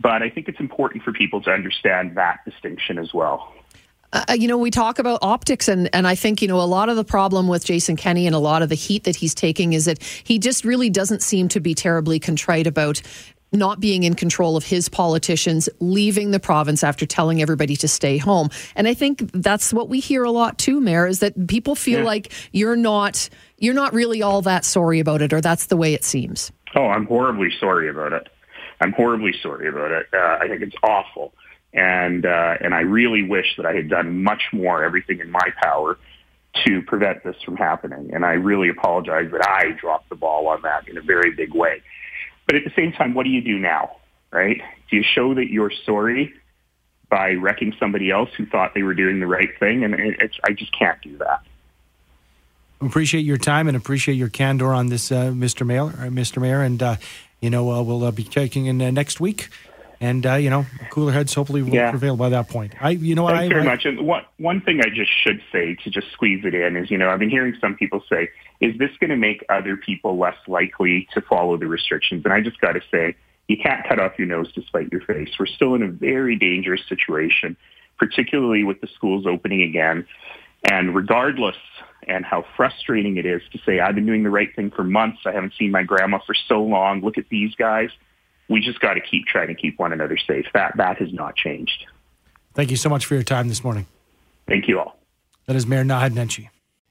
but 0.00 0.22
I 0.22 0.30
think 0.30 0.48
it's 0.48 0.60
important 0.60 1.02
for 1.02 1.12
people 1.12 1.42
to 1.42 1.50
understand 1.50 2.16
that 2.16 2.44
distinction 2.44 2.98
as 2.98 3.12
well. 3.12 3.52
Uh, 4.12 4.24
uh, 4.28 4.32
you 4.34 4.48
know, 4.48 4.58
we 4.58 4.70
talk 4.70 4.98
about 4.98 5.18
optics, 5.22 5.68
and, 5.68 5.88
and 5.94 6.06
I 6.06 6.14
think, 6.14 6.42
you 6.42 6.48
know, 6.48 6.60
a 6.60 6.62
lot 6.62 6.88
of 6.88 6.96
the 6.96 7.04
problem 7.04 7.48
with 7.48 7.64
Jason 7.64 7.96
Kenney 7.96 8.26
and 8.26 8.36
a 8.36 8.38
lot 8.38 8.62
of 8.62 8.68
the 8.68 8.74
heat 8.74 9.04
that 9.04 9.16
he's 9.16 9.34
taking 9.34 9.72
is 9.72 9.86
that 9.86 10.02
he 10.02 10.38
just 10.38 10.64
really 10.64 10.90
doesn't 10.90 11.22
seem 11.22 11.48
to 11.48 11.60
be 11.60 11.74
terribly 11.74 12.18
contrite 12.18 12.66
about 12.66 13.00
not 13.52 13.80
being 13.80 14.02
in 14.02 14.14
control 14.14 14.56
of 14.56 14.64
his 14.64 14.88
politicians, 14.88 15.68
leaving 15.78 16.30
the 16.30 16.40
province 16.40 16.82
after 16.82 17.04
telling 17.04 17.42
everybody 17.42 17.76
to 17.76 17.86
stay 17.86 18.16
home. 18.16 18.48
And 18.74 18.88
I 18.88 18.94
think 18.94 19.30
that's 19.32 19.72
what 19.72 19.88
we 19.88 20.00
hear 20.00 20.24
a 20.24 20.30
lot 20.30 20.58
too, 20.58 20.80
Mayor, 20.80 21.06
is 21.06 21.20
that 21.20 21.48
people 21.48 21.74
feel 21.74 22.00
yeah. 22.00 22.06
like 22.06 22.32
you're 22.52 22.76
not 22.76 23.28
you're 23.58 23.74
not 23.74 23.92
really 23.92 24.22
all 24.22 24.42
that 24.42 24.64
sorry 24.64 25.00
about 25.00 25.22
it, 25.22 25.32
or 25.32 25.40
that's 25.40 25.66
the 25.66 25.76
way 25.76 25.94
it 25.94 26.02
seems. 26.02 26.50
Oh, 26.74 26.86
I'm 26.86 27.06
horribly 27.06 27.50
sorry 27.60 27.88
about 27.90 28.12
it. 28.14 28.28
I'm 28.80 28.92
horribly 28.92 29.34
sorry 29.42 29.68
about 29.68 29.92
it. 29.92 30.06
Uh, 30.12 30.38
I 30.40 30.48
think 30.48 30.62
it's 30.62 30.74
awful 30.82 31.34
and 31.72 32.26
uh, 32.26 32.54
and 32.60 32.74
I 32.74 32.80
really 32.80 33.22
wish 33.22 33.56
that 33.56 33.66
I 33.66 33.74
had 33.74 33.88
done 33.88 34.22
much 34.22 34.42
more, 34.52 34.84
everything 34.84 35.20
in 35.20 35.30
my 35.30 35.48
power, 35.62 35.98
to 36.66 36.82
prevent 36.82 37.24
this 37.24 37.36
from 37.44 37.56
happening. 37.56 38.10
And 38.12 38.24
I 38.24 38.32
really 38.32 38.68
apologize 38.68 39.30
that 39.32 39.46
I 39.46 39.72
dropped 39.72 40.08
the 40.10 40.16
ball 40.16 40.48
on 40.48 40.62
that 40.62 40.88
in 40.88 40.98
a 40.98 41.02
very 41.02 41.30
big 41.30 41.54
way. 41.54 41.82
But 42.46 42.56
at 42.56 42.64
the 42.64 42.72
same 42.76 42.92
time, 42.92 43.14
what 43.14 43.24
do 43.24 43.30
you 43.30 43.40
do 43.40 43.58
now, 43.58 43.96
right? 44.30 44.60
Do 44.90 44.96
you 44.96 45.02
show 45.02 45.34
that 45.34 45.50
you're 45.50 45.72
sorry 45.86 46.34
by 47.08 47.32
wrecking 47.32 47.74
somebody 47.78 48.10
else 48.10 48.30
who 48.36 48.46
thought 48.46 48.72
they 48.74 48.82
were 48.82 48.94
doing 48.94 49.20
the 49.20 49.26
right 49.26 49.50
thing? 49.58 49.84
And 49.84 49.94
it's, 49.94 50.38
I 50.44 50.52
just 50.52 50.76
can't 50.78 51.00
do 51.00 51.16
that. 51.18 51.42
Appreciate 52.82 53.24
your 53.24 53.38
time 53.38 53.68
and 53.68 53.76
appreciate 53.76 54.16
your 54.16 54.28
candor 54.28 54.74
on 54.74 54.88
this, 54.88 55.12
uh, 55.12 55.26
Mr. 55.26 55.64
Mayor. 55.64 55.84
Uh, 55.84 56.10
Mr. 56.10 56.42
Mayor, 56.42 56.62
and 56.62 56.82
uh, 56.82 56.96
you 57.40 57.48
know 57.48 57.70
uh, 57.70 57.80
we'll 57.80 58.04
uh, 58.04 58.10
be 58.10 58.24
checking 58.24 58.66
in 58.66 58.82
uh, 58.82 58.90
next 58.90 59.20
week 59.20 59.48
and 60.02 60.26
uh, 60.26 60.34
you 60.34 60.50
know, 60.50 60.66
cooler 60.90 61.12
heads 61.12 61.32
hopefully 61.32 61.62
will 61.62 61.72
yeah. 61.72 61.90
prevail 61.90 62.16
by 62.16 62.28
that 62.30 62.48
point. 62.48 62.74
I, 62.80 62.90
you 62.90 63.14
know 63.14 63.22
what? 63.22 63.36
Thanks 63.36 63.52
I, 63.52 63.54
very 63.54 63.68
I, 63.68 63.72
much. 63.72 63.84
And 63.84 64.06
one 64.06 64.24
one 64.38 64.60
thing 64.60 64.80
I 64.80 64.88
just 64.88 65.10
should 65.22 65.40
say 65.52 65.76
to 65.84 65.90
just 65.90 66.10
squeeze 66.12 66.44
it 66.44 66.54
in 66.54 66.76
is, 66.76 66.90
you 66.90 66.98
know, 66.98 67.08
I've 67.08 67.20
been 67.20 67.30
hearing 67.30 67.54
some 67.60 67.76
people 67.76 68.02
say, 68.10 68.28
"Is 68.60 68.76
this 68.78 68.90
going 69.00 69.10
to 69.10 69.16
make 69.16 69.44
other 69.48 69.76
people 69.76 70.18
less 70.18 70.36
likely 70.48 71.08
to 71.14 71.20
follow 71.20 71.56
the 71.56 71.68
restrictions?" 71.68 72.24
And 72.24 72.34
I 72.34 72.40
just 72.40 72.60
got 72.60 72.72
to 72.72 72.80
say, 72.90 73.14
you 73.48 73.56
can't 73.62 73.86
cut 73.86 74.00
off 74.00 74.18
your 74.18 74.26
nose 74.26 74.52
to 74.54 74.62
spite 74.62 74.90
your 74.90 75.02
face. 75.02 75.28
We're 75.38 75.46
still 75.46 75.74
in 75.74 75.82
a 75.82 75.88
very 75.88 76.36
dangerous 76.36 76.80
situation, 76.88 77.56
particularly 77.98 78.64
with 78.64 78.80
the 78.80 78.88
schools 78.88 79.26
opening 79.26 79.62
again. 79.62 80.06
And 80.70 80.94
regardless 80.94 81.56
and 82.06 82.24
how 82.24 82.44
frustrating 82.56 83.16
it 83.16 83.26
is 83.26 83.42
to 83.52 83.58
say, 83.64 83.80
I've 83.80 83.94
been 83.94 84.06
doing 84.06 84.22
the 84.22 84.30
right 84.30 84.54
thing 84.54 84.70
for 84.70 84.84
months. 84.84 85.20
I 85.26 85.32
haven't 85.32 85.54
seen 85.58 85.70
my 85.70 85.82
grandma 85.82 86.18
for 86.24 86.34
so 86.34 86.62
long. 86.62 87.02
Look 87.02 87.18
at 87.18 87.28
these 87.28 87.54
guys 87.54 87.90
we 88.52 88.60
just 88.60 88.80
got 88.80 88.94
to 88.94 89.00
keep 89.00 89.26
trying 89.26 89.48
to 89.48 89.54
keep 89.54 89.78
one 89.78 89.92
another 89.92 90.18
safe. 90.18 90.46
That 90.52 90.76
that 90.76 90.98
has 90.98 91.12
not 91.12 91.34
changed. 91.34 91.86
Thank 92.54 92.70
you 92.70 92.76
so 92.76 92.88
much 92.88 93.06
for 93.06 93.14
your 93.14 93.22
time 93.22 93.48
this 93.48 93.64
morning. 93.64 93.86
Thank 94.46 94.68
you 94.68 94.78
all. 94.78 94.98
That 95.46 95.56
is 95.56 95.66
Mayor 95.66 95.84
Naheed 95.84 96.10
Nenshi. 96.10 96.50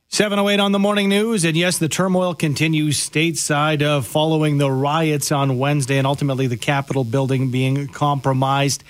708 0.10 0.60
on 0.60 0.72
the 0.74 0.80
morning 0.80 1.08
news. 1.08 1.46
And 1.46 1.56
yes, 1.56 1.78
the 1.78 1.88
turmoil 1.88 2.34
continues 2.34 2.98
stateside 2.98 3.82
uh, 3.82 4.02
following 4.02 4.58
the 4.58 4.70
riots 4.70 5.32
on 5.32 5.58
Wednesday 5.58 5.98
and 5.98 6.06
ultimately 6.06 6.48
the 6.48 6.58
Capitol 6.58 7.06
building 7.06 7.50
being 7.50 7.88
compromised. 7.88 8.84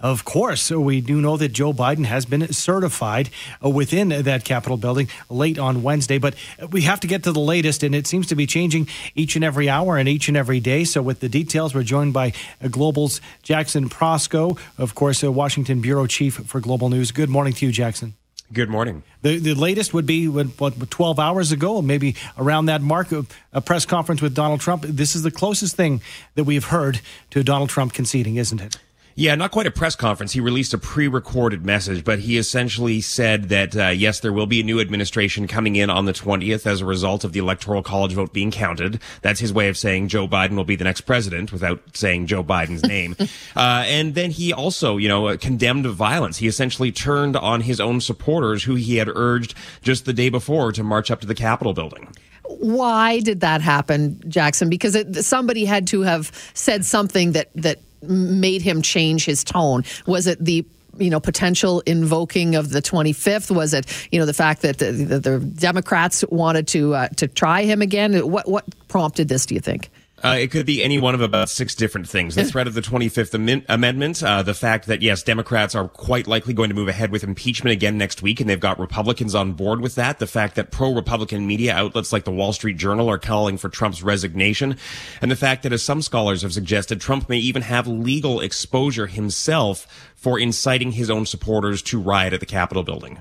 Of 0.00 0.24
course, 0.24 0.70
we 0.70 1.00
do 1.00 1.20
know 1.20 1.36
that 1.36 1.52
Joe 1.52 1.72
Biden 1.72 2.04
has 2.06 2.26
been 2.26 2.52
certified 2.52 3.30
uh, 3.64 3.70
within 3.70 4.08
that 4.08 4.44
Capitol 4.44 4.76
building 4.76 5.08
late 5.28 5.58
on 5.58 5.82
Wednesday, 5.82 6.18
but 6.18 6.34
we 6.70 6.82
have 6.82 7.00
to 7.00 7.06
get 7.06 7.22
to 7.24 7.32
the 7.32 7.40
latest, 7.40 7.82
and 7.82 7.94
it 7.94 8.06
seems 8.06 8.26
to 8.28 8.34
be 8.34 8.46
changing 8.46 8.88
each 9.14 9.36
and 9.36 9.44
every 9.44 9.68
hour 9.68 9.96
and 9.96 10.08
each 10.08 10.28
and 10.28 10.36
every 10.36 10.60
day. 10.60 10.84
So, 10.84 11.02
with 11.02 11.20
the 11.20 11.28
details, 11.28 11.74
we're 11.74 11.82
joined 11.82 12.12
by 12.12 12.32
uh, 12.62 12.68
Global's 12.68 13.20
Jackson 13.42 13.88
Proskow, 13.88 14.58
of 14.78 14.94
course, 14.94 15.22
a 15.22 15.30
Washington 15.30 15.80
Bureau 15.80 16.06
Chief 16.06 16.34
for 16.34 16.60
Global 16.60 16.88
News. 16.88 17.10
Good 17.10 17.30
morning 17.30 17.52
to 17.54 17.66
you, 17.66 17.72
Jackson. 17.72 18.14
Good 18.52 18.68
morning. 18.68 19.02
The, 19.22 19.38
the 19.38 19.54
latest 19.54 19.92
would 19.92 20.06
be 20.06 20.28
what, 20.28 20.46
what 20.60 20.88
12 20.88 21.18
hours 21.18 21.50
ago, 21.50 21.82
maybe 21.82 22.14
around 22.38 22.66
that 22.66 22.80
mark, 22.80 23.08
a 23.52 23.60
press 23.60 23.84
conference 23.84 24.22
with 24.22 24.34
Donald 24.34 24.60
Trump. 24.60 24.84
This 24.86 25.16
is 25.16 25.24
the 25.24 25.32
closest 25.32 25.74
thing 25.74 26.00
that 26.36 26.44
we've 26.44 26.66
heard 26.66 27.00
to 27.30 27.42
Donald 27.42 27.70
Trump 27.70 27.92
conceding, 27.92 28.36
isn't 28.36 28.60
it? 28.60 28.76
Yeah, 29.18 29.34
not 29.34 29.50
quite 29.50 29.66
a 29.66 29.70
press 29.70 29.96
conference. 29.96 30.32
He 30.32 30.40
released 30.40 30.74
a 30.74 30.78
pre-recorded 30.78 31.64
message, 31.64 32.04
but 32.04 32.18
he 32.18 32.36
essentially 32.36 33.00
said 33.00 33.44
that 33.44 33.74
uh, 33.74 33.88
yes, 33.88 34.20
there 34.20 34.32
will 34.32 34.44
be 34.46 34.60
a 34.60 34.62
new 34.62 34.78
administration 34.78 35.46
coming 35.46 35.74
in 35.74 35.88
on 35.88 36.04
the 36.04 36.12
20th 36.12 36.66
as 36.66 36.82
a 36.82 36.84
result 36.84 37.24
of 37.24 37.32
the 37.32 37.38
electoral 37.38 37.82
college 37.82 38.12
vote 38.12 38.34
being 38.34 38.50
counted. 38.50 39.00
That's 39.22 39.40
his 39.40 39.54
way 39.54 39.68
of 39.68 39.78
saying 39.78 40.08
Joe 40.08 40.28
Biden 40.28 40.54
will 40.54 40.64
be 40.64 40.76
the 40.76 40.84
next 40.84 41.00
president 41.02 41.50
without 41.50 41.80
saying 41.94 42.26
Joe 42.26 42.44
Biden's 42.44 42.82
name. 42.86 43.16
uh, 43.56 43.84
and 43.86 44.14
then 44.14 44.32
he 44.32 44.52
also, 44.52 44.98
you 44.98 45.08
know, 45.08 45.34
condemned 45.38 45.86
violence. 45.86 46.36
He 46.36 46.46
essentially 46.46 46.92
turned 46.92 47.36
on 47.36 47.62
his 47.62 47.80
own 47.80 48.02
supporters, 48.02 48.64
who 48.64 48.74
he 48.74 48.98
had 48.98 49.08
urged 49.08 49.54
just 49.80 50.04
the 50.04 50.12
day 50.12 50.28
before 50.28 50.72
to 50.72 50.84
march 50.84 51.10
up 51.10 51.22
to 51.22 51.26
the 51.26 51.34
Capitol 51.34 51.72
building 51.72 52.12
why 52.48 53.20
did 53.20 53.40
that 53.40 53.60
happen, 53.60 54.20
Jackson? 54.28 54.70
Because 54.70 54.94
it, 54.94 55.24
somebody 55.24 55.64
had 55.64 55.88
to 55.88 56.02
have 56.02 56.30
said 56.54 56.84
something 56.84 57.32
that 57.32 57.50
that 57.56 57.80
made 58.02 58.62
him 58.62 58.82
change 58.82 59.24
his 59.24 59.44
tone? 59.44 59.84
Was 60.06 60.26
it 60.26 60.44
the 60.44 60.64
you 60.98 61.10
know 61.10 61.20
potential 61.20 61.82
invoking 61.84 62.54
of 62.54 62.70
the 62.70 62.80
25th 62.80 63.54
was 63.54 63.74
it 63.74 63.86
you 64.10 64.18
know 64.18 64.24
the 64.24 64.32
fact 64.32 64.62
that 64.62 64.78
the, 64.78 64.92
the, 64.92 65.18
the 65.18 65.38
democrats 65.40 66.24
wanted 66.30 66.66
to 66.66 66.94
uh, 66.94 67.08
to 67.08 67.28
try 67.28 67.62
him 67.62 67.82
again? 67.82 68.14
What 68.30 68.48
what 68.48 68.64
prompted 68.88 69.28
this 69.28 69.46
do 69.46 69.54
you 69.54 69.60
think 69.60 69.90
uh, 70.24 70.36
it 70.40 70.50
could 70.50 70.64
be 70.64 70.82
any 70.82 70.98
one 70.98 71.14
of 71.14 71.20
about 71.20 71.50
six 71.50 71.74
different 71.74 72.08
things. 72.08 72.34
The 72.34 72.44
threat 72.44 72.66
of 72.66 72.72
the 72.72 72.80
25th 72.80 73.34
Am- 73.34 73.64
Amendment, 73.68 74.22
uh, 74.22 74.42
the 74.42 74.54
fact 74.54 74.86
that, 74.86 75.02
yes, 75.02 75.22
Democrats 75.22 75.74
are 75.74 75.88
quite 75.88 76.26
likely 76.26 76.54
going 76.54 76.70
to 76.70 76.74
move 76.74 76.88
ahead 76.88 77.10
with 77.10 77.22
impeachment 77.22 77.72
again 77.72 77.98
next 77.98 78.22
week, 78.22 78.40
and 78.40 78.48
they've 78.48 78.58
got 78.58 78.78
Republicans 78.78 79.34
on 79.34 79.52
board 79.52 79.82
with 79.82 79.94
that. 79.96 80.18
The 80.18 80.26
fact 80.26 80.54
that 80.54 80.70
pro-Republican 80.70 81.46
media 81.46 81.74
outlets 81.74 82.14
like 82.14 82.24
the 82.24 82.32
Wall 82.32 82.54
Street 82.54 82.78
Journal 82.78 83.10
are 83.10 83.18
calling 83.18 83.58
for 83.58 83.68
Trump's 83.68 84.02
resignation. 84.02 84.78
And 85.20 85.30
the 85.30 85.36
fact 85.36 85.62
that, 85.64 85.72
as 85.72 85.82
some 85.82 86.00
scholars 86.00 86.40
have 86.42 86.54
suggested, 86.54 86.98
Trump 86.98 87.28
may 87.28 87.38
even 87.38 87.60
have 87.62 87.86
legal 87.86 88.40
exposure 88.40 89.08
himself 89.08 90.10
for 90.14 90.38
inciting 90.38 90.92
his 90.92 91.10
own 91.10 91.26
supporters 91.26 91.82
to 91.82 92.00
riot 92.00 92.32
at 92.32 92.40
the 92.40 92.46
Capitol 92.46 92.82
building. 92.82 93.18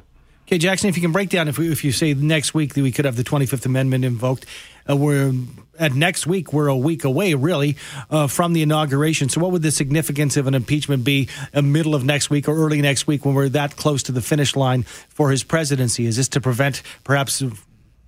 Okay, 0.48 0.60
Jackson, 0.60 0.90
if 0.90 0.96
you 0.96 1.02
can 1.02 1.12
break 1.12 1.30
down, 1.30 1.48
if, 1.48 1.58
we, 1.58 1.72
if 1.72 1.84
you 1.84 1.92
say 1.92 2.14
next 2.14 2.54
week 2.54 2.75
that 2.75 2.84
we 2.84 2.92
could 2.92 3.06
have 3.06 3.16
the 3.16 3.24
25th 3.24 3.66
Amendment 3.66 4.06
invoked, 4.06 4.46
uh, 4.89 4.96
we're 4.96 5.34
at 5.80 5.94
next 5.94 6.25
week, 6.25 6.54
we're 6.54 6.68
a 6.68 6.77
week 6.77 7.04
away, 7.04 7.34
really, 7.34 7.75
uh, 8.10 8.27
from 8.27 8.54
the 8.54 8.62
inauguration. 8.62 9.30
So, 9.30 9.42
what 9.42 9.51
would 9.51 9.62
the 9.62 9.72
significance 9.72 10.38
of 10.38 10.48
an 10.48 10.54
impeachment 10.54 11.04
be 11.04 11.30
in 11.54 11.60
uh, 11.60 11.62
middle 11.63 11.96
of 11.96 12.04
next 12.04 12.30
week 12.30 12.48
or 12.48 12.56
early 12.56 12.82
next 12.82 13.08
week 13.08 13.25
when 13.25 13.36
we're 13.36 13.50
that 13.50 13.75
close 13.75 14.04
to 14.04 14.12
the 14.12 14.22
finish 14.22 14.56
line 14.56 14.84
for 14.84 15.32
his 15.32 15.44
presidency? 15.44 16.06
Is 16.06 16.18
this 16.18 16.30
to 16.30 16.42
prevent 16.42 16.82
perhaps 17.04 17.44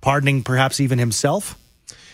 pardoning, 0.00 0.42
perhaps 0.42 0.80
even 0.80 0.98
himself? 0.98 1.58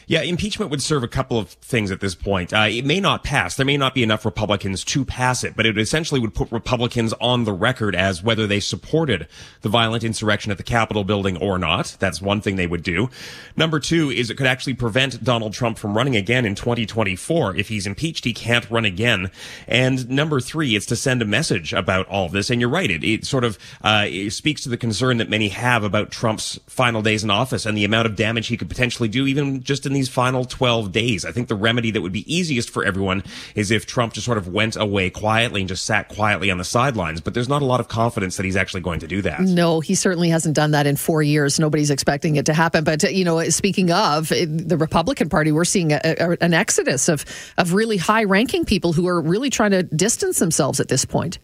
Yeah, 0.06 0.23
impeachment 0.23 0.70
would 0.70 0.82
serve 0.82 1.02
a 1.02 1.08
couple 1.08 1.38
of 1.38 1.50
things 1.50 1.90
at 1.90 2.00
this 2.00 2.14
point. 2.14 2.52
Uh, 2.52 2.66
it 2.68 2.84
may 2.84 3.00
not 3.00 3.25
pass. 3.25 3.56
There 3.56 3.66
may 3.66 3.76
not 3.76 3.94
be 3.94 4.02
enough 4.02 4.25
Republicans 4.25 4.84
to 4.84 5.04
pass 5.04 5.44
it, 5.44 5.56
but 5.56 5.66
it 5.66 5.78
essentially 5.78 6.20
would 6.20 6.34
put 6.34 6.50
Republicans 6.52 7.12
on 7.20 7.44
the 7.44 7.52
record 7.52 7.94
as 7.94 8.23
whether 8.23 8.46
they 8.46 8.61
supported 8.61 9.26
the 9.62 9.68
violent 9.68 10.04
insurrection 10.04 10.52
at 10.52 10.58
the 10.58 10.62
Capitol 10.62 11.04
building 11.04 11.37
or 11.38 11.58
not. 11.58 11.96
That's 11.99 12.20
one 12.20 12.40
thing 12.40 12.56
they 12.56 12.66
would 12.66 12.82
do. 12.82 13.08
Number 13.56 13.80
two 13.80 14.11
is 14.11 14.30
it 14.30 14.37
could 14.37 14.46
actually 14.46 14.75
prevent 14.75 15.25
Donald 15.25 15.54
Trump 15.54 15.78
from 15.78 15.96
running 15.96 16.16
again 16.16 16.44
in 16.44 16.54
2024. 16.54 17.56
If 17.56 17.68
he's 17.68 17.87
impeached, 17.87 18.25
he 18.25 18.34
can't 18.34 18.68
run 18.70 18.84
again. 18.84 19.30
And 19.66 20.08
number 20.11 20.40
three, 20.40 20.76
it's 20.76 20.87
to 20.87 20.96
send 20.96 21.23
a 21.23 21.26
message 21.26 21.73
about 21.73 22.06
all 22.08 22.28
this. 22.28 22.50
And 22.50 22.61
you're 22.61 22.70
right. 22.70 22.90
It, 22.90 23.02
it 23.04 23.25
sort 23.25 23.44
of 23.44 23.58
uh, 23.82 24.04
it 24.06 24.32
speaks 24.32 24.62
to 24.62 24.68
the 24.68 24.76
concern 24.76 25.16
that 25.16 25.30
many 25.30 25.49
have 25.49 25.84
about 25.84 26.11
Trump's 26.11 26.61
final 26.66 27.00
days 27.00 27.25
in 27.25 27.30
office 27.30 27.64
and 27.64 27.76
the 27.76 27.84
amount 27.84 28.06
of 28.06 28.16
damage 28.16 28.49
he 28.49 28.56
could 28.56 28.68
potentially 28.68 29.08
do, 29.08 29.26
even 29.26 29.62
just 29.62 29.87
in 29.87 29.93
these 29.94 30.08
final 30.08 30.44
12 30.44 30.92
days. 30.92 31.24
I 31.24 31.32
think 31.32 31.48
the 31.48 31.54
remedy 31.54 31.90
that 31.92 32.02
would 32.02 32.12
be 32.12 32.32
easiest 32.32 32.70
for 32.70 32.84
everyone 32.84 33.22
is 33.54 33.70
if 33.70 33.86
Trump 33.86 34.12
just 34.12 34.24
sort 34.26 34.38
of 34.38 34.48
went 34.48 34.76
away 34.76 35.10
quietly 35.10 35.62
and 35.62 35.68
just 35.68 35.84
sat 35.84 36.08
quietly 36.08 36.50
on 36.50 36.58
the 36.58 36.64
sidelines. 36.64 37.20
But 37.20 37.34
there's 37.34 37.48
not 37.48 37.62
a 37.62 37.64
lot 37.64 37.80
of 37.80 37.88
confidence 37.88 38.36
that 38.36 38.44
he's 38.44 38.56
actually 38.56 38.82
going 38.82 39.00
to 39.00 39.06
do 39.06 39.22
that. 39.22 39.40
No, 39.40 39.80
he 39.80 39.94
certainly 39.94 40.28
hasn't 40.28 40.54
done 40.54 40.72
that 40.72 40.86
in 40.86 40.96
four 40.96 41.22
years. 41.22 41.58
Nobody's 41.58 41.90
expecting 41.90 42.36
it 42.36 42.46
to 42.46 42.54
happen. 42.54 42.84
But, 42.84 43.04
uh, 43.04 43.08
you 43.08 43.24
know, 43.24 43.42
speaking 43.48 43.90
of 43.90 44.28
the 44.28 44.76
Republican 44.78 45.28
Party, 45.28 45.52
we're 45.52 45.64
seeing 45.64 45.92
a, 45.92 46.00
a, 46.04 46.36
an 46.40 46.54
exodus 46.54 47.08
of, 47.08 47.24
of 47.56 47.72
really 47.72 47.96
high 47.96 48.24
ranking 48.24 48.64
people 48.64 48.92
who 48.92 49.06
are 49.08 49.20
really 49.20 49.50
trying 49.50 49.70
to 49.70 49.82
distance 49.82 50.38
themselves 50.38 50.80
at 50.80 50.88
this 50.88 51.04
point. 51.04 51.38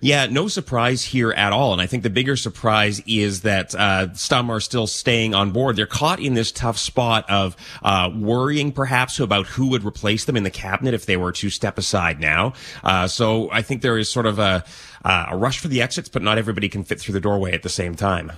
Yeah, 0.00 0.26
no 0.26 0.48
surprise 0.48 1.02
here 1.02 1.32
at 1.32 1.52
all. 1.52 1.72
And 1.72 1.80
I 1.80 1.86
think 1.86 2.02
the 2.02 2.10
bigger 2.10 2.36
surprise 2.36 3.02
is 3.06 3.40
that 3.40 3.74
uh, 3.74 4.12
some 4.12 4.50
are 4.50 4.60
still 4.60 4.86
staying 4.86 5.34
on 5.34 5.50
board. 5.50 5.76
They're 5.76 5.86
caught 5.86 6.20
in 6.20 6.34
this 6.34 6.52
tough 6.52 6.76
spot 6.76 7.28
of 7.30 7.56
uh, 7.82 8.10
worrying 8.14 8.70
perhaps 8.70 9.18
about 9.18 9.46
who 9.46 9.68
would 9.68 9.82
replace 9.82 10.26
them 10.26 10.36
in 10.36 10.42
the 10.42 10.50
cabinet 10.50 10.92
if 10.92 11.06
they 11.06 11.16
were 11.16 11.32
to 11.32 11.48
step 11.48 11.78
aside 11.78 12.20
now. 12.20 12.52
Uh, 12.82 13.08
so 13.08 13.50
I 13.50 13.62
think 13.62 13.80
there 13.80 13.96
is 13.96 14.10
sort 14.10 14.26
of 14.26 14.38
a, 14.38 14.64
uh, 15.04 15.26
a 15.30 15.36
rush 15.36 15.58
for 15.58 15.68
the 15.68 15.80
exits, 15.80 16.10
but 16.10 16.22
not 16.22 16.36
everybody 16.36 16.68
can 16.68 16.84
fit 16.84 17.00
through 17.00 17.14
the 17.14 17.20
doorway 17.20 17.52
at 17.52 17.62
the 17.62 17.70
same 17.70 17.94
time. 17.94 18.30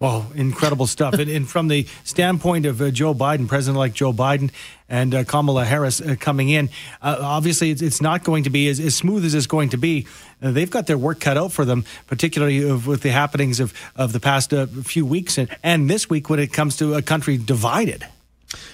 Well, 0.00 0.32
incredible 0.34 0.86
stuff. 0.86 1.12
and, 1.12 1.30
and, 1.30 1.46
from 1.46 1.68
the 1.68 1.86
standpoint 2.04 2.64
of 2.64 2.80
uh, 2.80 2.90
Joe 2.90 3.12
Biden, 3.12 3.46
President 3.46 3.76
elect 3.76 3.94
Joe 3.94 4.14
Biden, 4.14 4.50
and 4.88 5.14
uh, 5.14 5.24
Kamala 5.24 5.66
Harris 5.66 6.00
uh, 6.00 6.16
coming 6.18 6.48
in, 6.48 6.70
uh, 7.02 7.18
obviously 7.20 7.70
it's, 7.70 7.82
it's, 7.82 8.00
not 8.00 8.24
going 8.24 8.44
to 8.44 8.50
be 8.50 8.68
as, 8.68 8.80
as 8.80 8.96
smooth 8.96 9.26
as 9.26 9.34
it's 9.34 9.46
going 9.46 9.68
to 9.68 9.76
be. 9.76 10.06
Uh, 10.42 10.52
they've 10.52 10.70
got 10.70 10.86
their 10.86 10.96
work 10.96 11.20
cut 11.20 11.36
out 11.36 11.52
for 11.52 11.66
them, 11.66 11.84
particularly 12.06 12.64
with 12.72 13.02
the 13.02 13.10
happenings 13.10 13.60
of, 13.60 13.74
of 13.94 14.14
the 14.14 14.20
past 14.20 14.54
uh, 14.54 14.66
few 14.66 15.04
weeks 15.04 15.36
and, 15.36 15.54
and 15.62 15.90
this 15.90 16.08
week 16.08 16.30
when 16.30 16.40
it 16.40 16.50
comes 16.50 16.78
to 16.78 16.94
a 16.94 17.02
country 17.02 17.36
divided. 17.36 18.06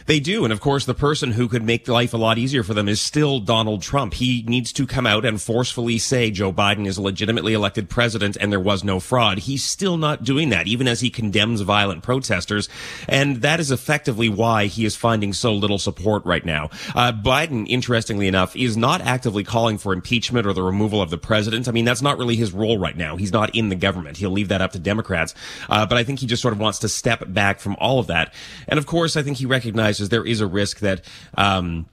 They 0.06 0.20
do. 0.20 0.44
And 0.44 0.52
of 0.52 0.60
course, 0.60 0.86
the 0.86 0.94
person 0.94 1.32
who 1.32 1.48
could 1.48 1.62
make 1.62 1.86
life 1.88 2.14
a 2.14 2.16
lot 2.16 2.38
easier 2.38 2.62
for 2.62 2.74
them 2.74 2.88
is 2.88 3.00
still 3.00 3.40
Donald 3.40 3.82
Trump. 3.82 4.14
He 4.14 4.42
needs 4.46 4.72
to 4.72 4.86
come 4.86 5.06
out 5.06 5.24
and 5.24 5.40
forcefully 5.40 5.98
say 5.98 6.30
Joe 6.30 6.52
Biden 6.52 6.86
is 6.86 6.96
a 6.96 7.02
legitimately 7.02 7.52
elected 7.52 7.90
president 7.90 8.36
and 8.40 8.50
there 8.50 8.60
was 8.60 8.84
no 8.84 9.00
fraud. 9.00 9.38
He's 9.38 9.64
still 9.68 9.98
not 9.98 10.24
doing 10.24 10.48
that, 10.50 10.66
even 10.66 10.88
as 10.88 11.00
he 11.00 11.10
condemns 11.10 11.60
violent 11.60 12.02
protesters. 12.02 12.68
And 13.08 13.42
that 13.42 13.60
is 13.60 13.70
effectively 13.70 14.28
why 14.28 14.66
he 14.66 14.84
is 14.86 14.96
finding 14.96 15.32
so 15.32 15.52
little 15.52 15.78
support 15.78 16.24
right 16.24 16.44
now. 16.44 16.70
Uh, 16.94 17.12
Biden, 17.12 17.66
interestingly 17.68 18.28
enough, 18.28 18.56
is 18.56 18.76
not 18.76 19.02
actively 19.02 19.44
calling 19.44 19.76
for 19.76 19.92
impeachment 19.92 20.46
or 20.46 20.54
the 20.54 20.62
removal 20.62 21.02
of 21.02 21.10
the 21.10 21.18
president. 21.18 21.68
I 21.68 21.72
mean, 21.72 21.84
that's 21.84 22.02
not 22.02 22.16
really 22.16 22.36
his 22.36 22.52
role 22.52 22.78
right 22.78 22.96
now. 22.96 23.16
He's 23.16 23.32
not 23.32 23.54
in 23.54 23.68
the 23.68 23.76
government. 23.76 24.16
He'll 24.16 24.30
leave 24.30 24.48
that 24.48 24.62
up 24.62 24.72
to 24.72 24.78
Democrats. 24.78 25.34
Uh, 25.68 25.84
but 25.84 25.98
I 25.98 26.04
think 26.04 26.20
he 26.20 26.26
just 26.26 26.40
sort 26.40 26.54
of 26.54 26.60
wants 26.60 26.78
to 26.80 26.88
step 26.88 27.24
back 27.26 27.60
from 27.60 27.76
all 27.78 27.98
of 27.98 28.06
that. 28.06 28.32
And 28.68 28.78
of 28.78 28.86
course, 28.86 29.16
I 29.16 29.22
think 29.22 29.36
he 29.36 29.44
recognizes 29.44 29.65
recognizes 29.66 30.08
there 30.08 30.24
is 30.24 30.40
a 30.40 30.46
risk 30.46 30.78
that 30.80 31.02
um, 31.36 31.86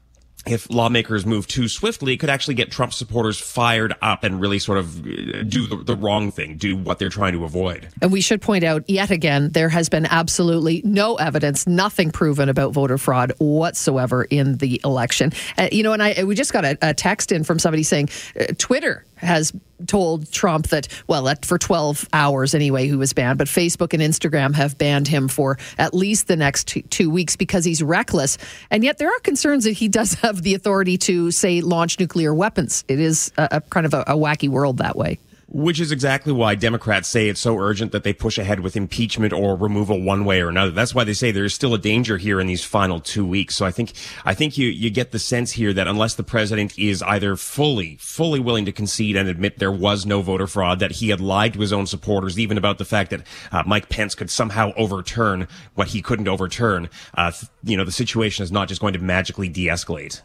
if 0.45 0.69
lawmakers 0.69 1.25
move 1.25 1.47
too 1.47 1.67
swiftly, 1.67 2.17
could 2.17 2.29
actually 2.29 2.53
get 2.53 2.69
Trump 2.69 2.93
supporters 2.93 3.39
fired 3.39 3.95
up 4.01 4.23
and 4.23 4.41
really 4.41 4.59
sort 4.59 4.77
of 4.77 4.99
uh, 4.99 5.43
do 5.43 5.67
the, 5.67 5.81
the, 5.85 5.95
wrong 5.95 6.31
thing, 6.31 6.57
do 6.57 6.75
what 6.75 6.99
they're 6.99 7.09
trying 7.09 7.33
to 7.33 7.45
avoid. 7.45 7.87
And 8.01 8.11
we 8.11 8.19
should 8.21 8.41
point 8.41 8.63
out 8.63 8.87
yet 8.89 9.09
again, 9.09 9.51
there 9.51 9.69
has 9.69 9.87
been 9.89 10.05
absolutely 10.05 10.81
no 10.83 11.15
evidence, 11.15 11.65
nothing 11.65 12.11
proven 12.11 12.49
about 12.49 12.73
voter 12.73 12.97
fraud 12.97 13.31
whatsoever 13.39 14.25
in 14.25 14.57
the 14.57 14.81
election. 14.83 15.31
Uh, 15.57 15.69
you 15.71 15.81
know, 15.81 15.93
and 15.93 16.03
I 16.03 16.23
we 16.25 16.35
just 16.35 16.53
got 16.53 16.65
a, 16.65 16.77
a 16.81 16.93
text 16.93 17.31
in 17.31 17.43
from 17.43 17.57
somebody 17.57 17.83
saying 17.83 18.09
uh, 18.39 18.45
Twitter 18.57 19.05
has 19.23 19.51
told 19.87 20.31
Trump 20.31 20.67
that, 20.69 20.87
well, 21.07 21.31
for 21.43 21.57
12 21.57 22.07
hours 22.13 22.55
anyway, 22.55 22.87
he 22.87 22.95
was 22.95 23.13
banned, 23.13 23.37
but 23.37 23.47
Facebook 23.47 23.93
and 23.93 24.01
Instagram 24.01 24.53
have 24.55 24.77
banned 24.77 25.07
him 25.07 25.27
for 25.27 25.57
at 25.77 25.93
least 25.93 26.27
the 26.27 26.35
next 26.35 26.67
two, 26.67 26.81
two 26.83 27.09
weeks 27.09 27.35
because 27.35 27.65
he's 27.65 27.81
reckless. 27.81 28.37
And 28.69 28.83
yet 28.83 28.97
there 28.97 29.09
are 29.09 29.19
concerns 29.19 29.63
that 29.65 29.71
he 29.71 29.87
does 29.93 30.13
have 30.15 30.41
the 30.41 30.53
authority 30.55 30.97
to, 30.99 31.31
say, 31.31 31.61
launch 31.61 31.99
nuclear 31.99 32.33
weapons. 32.33 32.83
It 32.87 32.99
is 32.99 33.31
a, 33.37 33.47
a 33.51 33.61
kind 33.61 33.85
of 33.85 33.93
a, 33.93 34.01
a 34.01 34.15
wacky 34.15 34.49
world 34.49 34.77
that 34.77 34.95
way. 34.95 35.19
Which 35.55 35.79
is 35.79 35.91
exactly 35.91 36.33
why 36.33 36.55
Democrats 36.55 37.07
say 37.07 37.29
it's 37.29 37.39
so 37.39 37.59
urgent 37.59 37.91
that 37.91 38.03
they 38.03 38.11
push 38.11 38.39
ahead 38.39 38.61
with 38.61 38.75
impeachment 38.75 39.33
or 39.33 39.55
removal 39.55 40.01
one 40.01 40.25
way 40.25 40.41
or 40.41 40.49
another. 40.49 40.71
That's 40.71 40.95
why 40.95 41.03
they 41.03 41.13
say 41.13 41.29
there 41.29 41.45
is 41.45 41.53
still 41.53 41.75
a 41.75 41.77
danger 41.77 42.17
here 42.17 42.39
in 42.39 42.47
these 42.47 42.63
final 42.63 42.99
two 42.99 43.23
weeks. 43.23 43.55
So 43.55 43.63
I 43.63 43.69
think, 43.69 43.93
I 44.25 44.33
think 44.33 44.57
you, 44.57 44.69
you 44.69 44.89
get 44.89 45.11
the 45.11 45.19
sense 45.19 45.51
here 45.51 45.71
that 45.71 45.87
unless 45.87 46.15
the 46.15 46.23
president 46.23 46.79
is 46.79 47.03
either 47.03 47.35
fully, 47.35 47.97
fully 47.97 48.39
willing 48.39 48.65
to 48.65 48.71
concede 48.71 49.15
and 49.15 49.29
admit 49.29 49.59
there 49.59 49.71
was 49.71 50.07
no 50.07 50.23
voter 50.23 50.47
fraud, 50.47 50.79
that 50.79 50.93
he 50.93 51.09
had 51.09 51.21
lied 51.21 51.53
to 51.53 51.59
his 51.59 51.71
own 51.71 51.85
supporters, 51.85 52.39
even 52.39 52.57
about 52.57 52.79
the 52.79 52.85
fact 52.85 53.11
that 53.11 53.21
uh, 53.51 53.61
Mike 53.67 53.89
Pence 53.89 54.15
could 54.15 54.31
somehow 54.31 54.71
overturn 54.75 55.47
what 55.75 55.89
he 55.89 56.01
couldn't 56.01 56.27
overturn, 56.27 56.89
uh, 57.13 57.31
you 57.63 57.77
know, 57.77 57.85
the 57.85 57.91
situation 57.91 58.43
is 58.43 58.51
not 58.51 58.67
just 58.67 58.81
going 58.81 58.93
to 58.93 58.99
magically 58.99 59.49
de-escalate. 59.49 60.23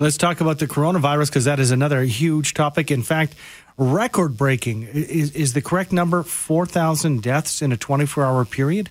Let's 0.00 0.16
talk 0.16 0.40
about 0.40 0.60
the 0.60 0.68
coronavirus 0.68 1.26
because 1.26 1.46
that 1.46 1.58
is 1.58 1.72
another 1.72 2.04
huge 2.04 2.54
topic. 2.54 2.92
In 2.92 3.02
fact, 3.02 3.34
record 3.78 4.36
breaking. 4.36 4.82
Is, 4.82 5.30
is 5.32 5.52
the 5.54 5.62
correct 5.62 5.92
number 5.92 6.22
4,000 6.22 7.22
deaths 7.22 7.62
in 7.62 7.72
a 7.72 7.76
24 7.76 8.24
hour 8.24 8.44
period? 8.44 8.90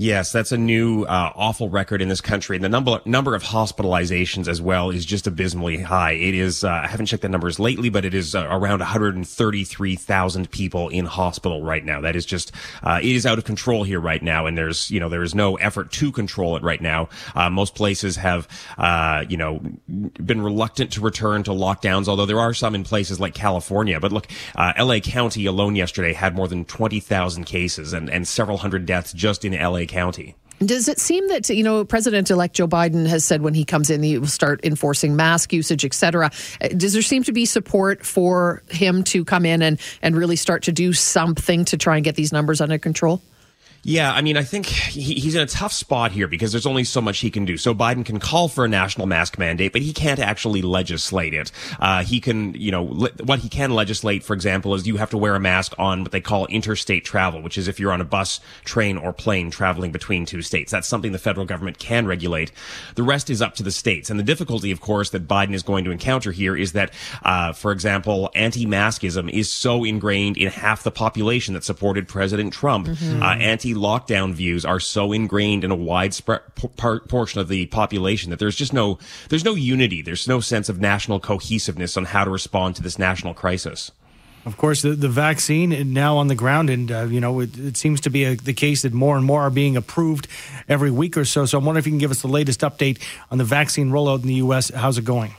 Yes, 0.00 0.30
that's 0.30 0.52
a 0.52 0.56
new 0.56 1.02
uh, 1.02 1.32
awful 1.34 1.70
record 1.70 2.00
in 2.00 2.06
this 2.06 2.20
country, 2.20 2.54
and 2.56 2.64
the 2.64 2.68
number 2.68 3.00
number 3.04 3.34
of 3.34 3.42
hospitalizations 3.42 4.46
as 4.46 4.62
well 4.62 4.90
is 4.90 5.04
just 5.04 5.26
abysmally 5.26 5.78
high. 5.78 6.12
It 6.12 6.36
is 6.36 6.62
uh, 6.62 6.70
I 6.70 6.86
haven't 6.86 7.06
checked 7.06 7.22
the 7.22 7.28
numbers 7.28 7.58
lately, 7.58 7.88
but 7.88 8.04
it 8.04 8.14
is 8.14 8.36
uh, 8.36 8.46
around 8.48 8.78
133,000 8.78 10.50
people 10.52 10.88
in 10.90 11.04
hospital 11.04 11.64
right 11.64 11.84
now. 11.84 12.00
That 12.00 12.14
is 12.14 12.24
just 12.24 12.52
uh, 12.84 13.00
it 13.02 13.10
is 13.10 13.26
out 13.26 13.38
of 13.38 13.44
control 13.44 13.82
here 13.82 13.98
right 13.98 14.22
now, 14.22 14.46
and 14.46 14.56
there's 14.56 14.88
you 14.88 15.00
know 15.00 15.08
there 15.08 15.24
is 15.24 15.34
no 15.34 15.56
effort 15.56 15.90
to 15.90 16.12
control 16.12 16.54
it 16.54 16.62
right 16.62 16.80
now. 16.80 17.08
Uh, 17.34 17.50
most 17.50 17.74
places 17.74 18.14
have 18.14 18.46
uh, 18.78 19.24
you 19.28 19.36
know 19.36 19.60
been 19.88 20.40
reluctant 20.40 20.92
to 20.92 21.00
return 21.00 21.42
to 21.42 21.50
lockdowns, 21.50 22.06
although 22.06 22.26
there 22.26 22.38
are 22.38 22.54
some 22.54 22.76
in 22.76 22.84
places 22.84 23.18
like 23.18 23.34
California. 23.34 23.98
But 23.98 24.12
look, 24.12 24.28
L.A. 24.56 25.00
County 25.00 25.46
alone 25.46 25.74
yesterday 25.74 26.12
had 26.12 26.36
more 26.36 26.46
than 26.46 26.64
20,000 26.66 27.42
cases 27.46 27.92
and 27.92 28.08
and 28.08 28.28
several 28.28 28.58
hundred 28.58 28.86
deaths 28.86 29.12
just 29.12 29.44
in 29.44 29.54
L.A. 29.54 29.87
County. 29.88 30.36
Does 30.60 30.88
it 30.88 30.98
seem 30.98 31.28
that 31.28 31.48
you 31.48 31.62
know 31.62 31.84
President-elect 31.84 32.54
Joe 32.54 32.66
Biden 32.66 33.06
has 33.06 33.24
said 33.24 33.42
when 33.42 33.54
he 33.54 33.64
comes 33.64 33.90
in 33.90 34.02
he 34.02 34.18
will 34.18 34.26
start 34.26 34.60
enforcing 34.64 35.14
mask 35.14 35.52
usage, 35.52 35.84
et 35.84 35.94
cetera? 35.94 36.30
Uh, 36.60 36.68
does 36.68 36.92
there 36.92 37.02
seem 37.02 37.22
to 37.24 37.32
be 37.32 37.44
support 37.44 38.04
for 38.04 38.62
him 38.68 39.04
to 39.04 39.24
come 39.24 39.46
in 39.46 39.62
and 39.62 39.80
and 40.02 40.16
really 40.16 40.36
start 40.36 40.64
to 40.64 40.72
do 40.72 40.92
something 40.92 41.64
to 41.66 41.76
try 41.76 41.96
and 41.96 42.04
get 42.04 42.16
these 42.16 42.32
numbers 42.32 42.60
under 42.60 42.78
control? 42.78 43.22
Yeah, 43.84 44.12
I 44.12 44.22
mean, 44.22 44.36
I 44.36 44.42
think 44.42 44.66
he, 44.66 45.14
he's 45.14 45.34
in 45.34 45.40
a 45.40 45.46
tough 45.46 45.72
spot 45.72 46.12
here 46.12 46.28
because 46.28 46.52
there's 46.52 46.66
only 46.66 46.84
so 46.84 47.00
much 47.00 47.20
he 47.20 47.30
can 47.30 47.44
do. 47.44 47.56
So 47.56 47.74
Biden 47.74 48.04
can 48.04 48.18
call 48.18 48.48
for 48.48 48.64
a 48.64 48.68
national 48.68 49.06
mask 49.06 49.38
mandate, 49.38 49.72
but 49.72 49.82
he 49.82 49.92
can't 49.92 50.18
actually 50.18 50.62
legislate 50.62 51.32
it. 51.32 51.52
Uh, 51.78 52.02
he 52.02 52.20
can, 52.20 52.54
you 52.54 52.70
know, 52.70 52.84
le- 52.84 53.12
what 53.24 53.38
he 53.38 53.48
can 53.48 53.70
legislate, 53.70 54.22
for 54.24 54.34
example, 54.34 54.74
is 54.74 54.86
you 54.86 54.96
have 54.96 55.10
to 55.10 55.18
wear 55.18 55.34
a 55.34 55.40
mask 55.40 55.74
on 55.78 56.02
what 56.02 56.12
they 56.12 56.20
call 56.20 56.46
interstate 56.46 57.04
travel, 57.04 57.40
which 57.40 57.56
is 57.56 57.68
if 57.68 57.78
you're 57.78 57.92
on 57.92 58.00
a 58.00 58.04
bus, 58.04 58.40
train, 58.64 58.98
or 58.98 59.12
plane 59.12 59.50
traveling 59.50 59.92
between 59.92 60.26
two 60.26 60.42
states. 60.42 60.72
That's 60.72 60.88
something 60.88 61.12
the 61.12 61.18
federal 61.18 61.46
government 61.46 61.78
can 61.78 62.06
regulate. 62.06 62.52
The 62.96 63.04
rest 63.04 63.30
is 63.30 63.40
up 63.40 63.54
to 63.54 63.62
the 63.62 63.70
states. 63.70 64.10
And 64.10 64.18
the 64.18 64.24
difficulty, 64.24 64.70
of 64.70 64.80
course, 64.80 65.10
that 65.10 65.28
Biden 65.28 65.54
is 65.54 65.62
going 65.62 65.84
to 65.84 65.90
encounter 65.90 66.32
here 66.32 66.56
is 66.56 66.72
that, 66.72 66.92
uh, 67.22 67.52
for 67.52 67.72
example, 67.72 68.30
anti-maskism 68.34 69.30
is 69.30 69.50
so 69.50 69.84
ingrained 69.84 70.36
in 70.36 70.48
half 70.48 70.82
the 70.82 70.90
population 70.90 71.54
that 71.54 71.64
supported 71.64 72.08
President 72.08 72.52
Trump. 72.52 72.88
Mm-hmm. 72.88 73.22
Uh, 73.22 73.34
anti 73.36 73.77
anti-lockdown 73.78 74.32
views 74.32 74.64
are 74.64 74.80
so 74.80 75.12
ingrained 75.12 75.64
in 75.64 75.70
a 75.70 75.76
widespread 75.76 76.42
portion 76.54 77.40
of 77.40 77.48
the 77.48 77.66
population 77.66 78.30
that 78.30 78.38
there's 78.38 78.56
just 78.56 78.72
no 78.72 78.98
there's 79.28 79.44
no 79.44 79.54
unity. 79.54 80.02
There's 80.02 80.28
no 80.28 80.40
sense 80.40 80.68
of 80.68 80.80
national 80.80 81.20
cohesiveness 81.20 81.96
on 81.96 82.06
how 82.06 82.24
to 82.24 82.30
respond 82.30 82.76
to 82.76 82.82
this 82.82 82.98
national 82.98 83.34
crisis. 83.34 83.90
Of 84.46 84.56
course, 84.56 84.82
the, 84.82 84.90
the 84.90 85.08
vaccine 85.08 85.92
now 85.92 86.16
on 86.16 86.28
the 86.28 86.34
ground, 86.34 86.70
and 86.70 86.90
uh, 86.90 87.04
you 87.04 87.20
know 87.20 87.40
it, 87.40 87.58
it, 87.58 87.76
seems 87.76 88.00
to 88.02 88.10
be 88.10 88.24
a, 88.24 88.34
the 88.36 88.54
case 88.54 88.82
that 88.82 88.92
more 88.92 89.16
and 89.16 89.26
more 89.26 89.42
are 89.42 89.50
being 89.50 89.76
approved 89.76 90.28
every 90.68 90.90
week 90.90 91.16
or 91.16 91.24
so. 91.24 91.44
So 91.44 91.58
I'm 91.58 91.64
wondering 91.64 91.82
if 91.82 91.86
you 91.86 91.92
can 91.92 91.98
give 91.98 92.10
us 92.10 92.22
the 92.22 92.28
latest 92.28 92.60
update 92.60 93.02
on 93.30 93.38
the 93.38 93.44
vaccine 93.44 93.90
rollout 93.90 94.22
in 94.22 94.28
the 94.28 94.34
U.S. 94.34 94.70
How's 94.70 94.96
it 94.96 95.04
going? 95.04 95.34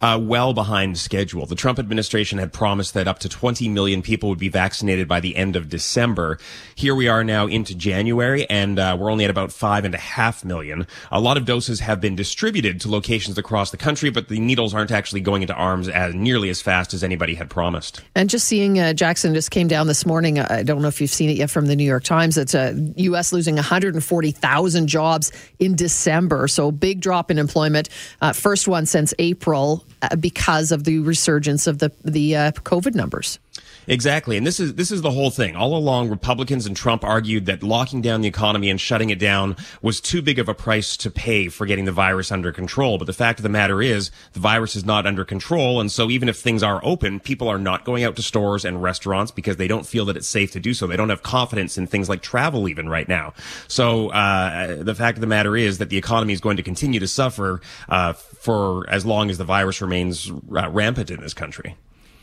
Uh, 0.00 0.18
well 0.20 0.54
behind 0.54 0.98
schedule. 0.98 1.46
The 1.46 1.54
Trump 1.54 1.78
administration 1.78 2.38
had 2.38 2.52
promised 2.52 2.94
that 2.94 3.06
up 3.06 3.18
to 3.20 3.28
20 3.28 3.68
million 3.68 4.02
people 4.02 4.28
would 4.28 4.38
be 4.38 4.48
vaccinated 4.48 5.06
by 5.06 5.20
the 5.20 5.36
end 5.36 5.56
of 5.56 5.68
December. 5.68 6.38
Here 6.74 6.94
we 6.94 7.08
are 7.08 7.22
now 7.22 7.46
into 7.46 7.74
January, 7.74 8.48
and 8.48 8.78
uh, 8.78 8.96
we're 8.98 9.10
only 9.10 9.24
at 9.24 9.30
about 9.30 9.52
five 9.52 9.84
and 9.84 9.94
a 9.94 9.98
half 9.98 10.44
million. 10.44 10.86
A 11.10 11.20
lot 11.20 11.36
of 11.36 11.44
doses 11.44 11.80
have 11.80 12.00
been 12.00 12.16
distributed 12.16 12.80
to 12.80 12.90
locations 12.90 13.36
across 13.36 13.70
the 13.70 13.76
country, 13.76 14.10
but 14.10 14.28
the 14.28 14.40
needles 14.40 14.74
aren't 14.74 14.90
actually 14.90 15.20
going 15.20 15.42
into 15.42 15.54
arms 15.54 15.88
as 15.88 16.14
nearly 16.14 16.48
as 16.48 16.62
fast 16.62 16.94
as 16.94 17.04
anybody 17.04 17.34
had 17.34 17.50
promised. 17.50 18.02
And 18.14 18.30
just 18.30 18.46
seeing 18.46 18.78
uh, 18.78 18.92
Jackson 18.94 19.34
just 19.34 19.50
came 19.50 19.68
down 19.68 19.86
this 19.86 20.06
morning. 20.06 20.38
I 20.38 20.62
don't 20.62 20.80
know 20.80 20.88
if 20.88 21.00
you've 21.00 21.10
seen 21.10 21.28
it 21.28 21.36
yet 21.36 21.50
from 21.50 21.66
the 21.66 21.76
New 21.76 21.84
York 21.84 22.04
Times. 22.04 22.38
It's 22.38 22.54
uh, 22.54 22.74
U.S. 22.96 23.32
losing 23.32 23.56
140,000 23.56 24.86
jobs 24.86 25.32
in 25.58 25.76
December, 25.76 26.48
so 26.48 26.72
big 26.72 27.00
drop 27.00 27.30
in 27.30 27.38
employment. 27.38 27.90
Uh, 28.22 28.32
first 28.32 28.66
one 28.66 28.86
since 28.86 29.12
April. 29.18 29.84
Uh, 30.02 30.16
because 30.16 30.72
of 30.72 30.84
the 30.84 30.98
resurgence 31.00 31.66
of 31.66 31.78
the 31.78 31.92
the 32.04 32.34
uh, 32.34 32.52
COVID 32.52 32.94
numbers. 32.94 33.38
Exactly. 33.86 34.36
And 34.36 34.46
this 34.46 34.60
is 34.60 34.74
this 34.74 34.90
is 34.90 35.02
the 35.02 35.10
whole 35.10 35.30
thing. 35.30 35.56
All 35.56 35.76
along 35.76 36.10
Republicans 36.10 36.66
and 36.66 36.76
Trump 36.76 37.04
argued 37.04 37.46
that 37.46 37.62
locking 37.62 38.00
down 38.00 38.20
the 38.20 38.28
economy 38.28 38.70
and 38.70 38.80
shutting 38.80 39.10
it 39.10 39.18
down 39.18 39.56
was 39.82 40.00
too 40.00 40.22
big 40.22 40.38
of 40.38 40.48
a 40.48 40.54
price 40.54 40.96
to 40.98 41.10
pay 41.10 41.48
for 41.48 41.66
getting 41.66 41.84
the 41.84 41.92
virus 41.92 42.30
under 42.30 42.52
control. 42.52 42.98
But 42.98 43.06
the 43.06 43.12
fact 43.12 43.38
of 43.38 43.42
the 43.42 43.48
matter 43.48 43.82
is 43.82 44.10
the 44.32 44.40
virus 44.40 44.76
is 44.76 44.84
not 44.84 45.06
under 45.06 45.24
control 45.24 45.80
and 45.80 45.90
so 45.90 46.10
even 46.10 46.28
if 46.28 46.38
things 46.38 46.62
are 46.62 46.80
open, 46.84 47.20
people 47.20 47.48
are 47.48 47.58
not 47.58 47.84
going 47.84 48.04
out 48.04 48.16
to 48.16 48.22
stores 48.22 48.64
and 48.64 48.82
restaurants 48.82 49.30
because 49.30 49.56
they 49.56 49.68
don't 49.68 49.86
feel 49.86 50.04
that 50.06 50.16
it's 50.16 50.28
safe 50.28 50.52
to 50.52 50.60
do 50.60 50.74
so. 50.74 50.86
They 50.86 50.96
don't 50.96 51.08
have 51.08 51.22
confidence 51.22 51.78
in 51.78 51.86
things 51.86 52.08
like 52.08 52.22
travel 52.22 52.68
even 52.68 52.88
right 52.88 53.08
now. 53.08 53.34
So 53.68 54.10
uh, 54.10 54.82
the 54.82 54.94
fact 54.94 55.16
of 55.16 55.20
the 55.20 55.26
matter 55.26 55.56
is 55.56 55.78
that 55.78 55.90
the 55.90 55.96
economy 55.96 56.32
is 56.32 56.40
going 56.40 56.56
to 56.56 56.62
continue 56.62 57.00
to 57.00 57.08
suffer 57.08 57.60
uh, 57.88 58.12
for 58.12 58.88
as 58.88 59.04
long 59.04 59.30
as 59.30 59.38
the 59.38 59.44
virus 59.44 59.80
remains 59.80 60.30
uh, 60.30 60.68
rampant 60.70 61.10
in 61.10 61.20
this 61.20 61.34
country. 61.34 61.76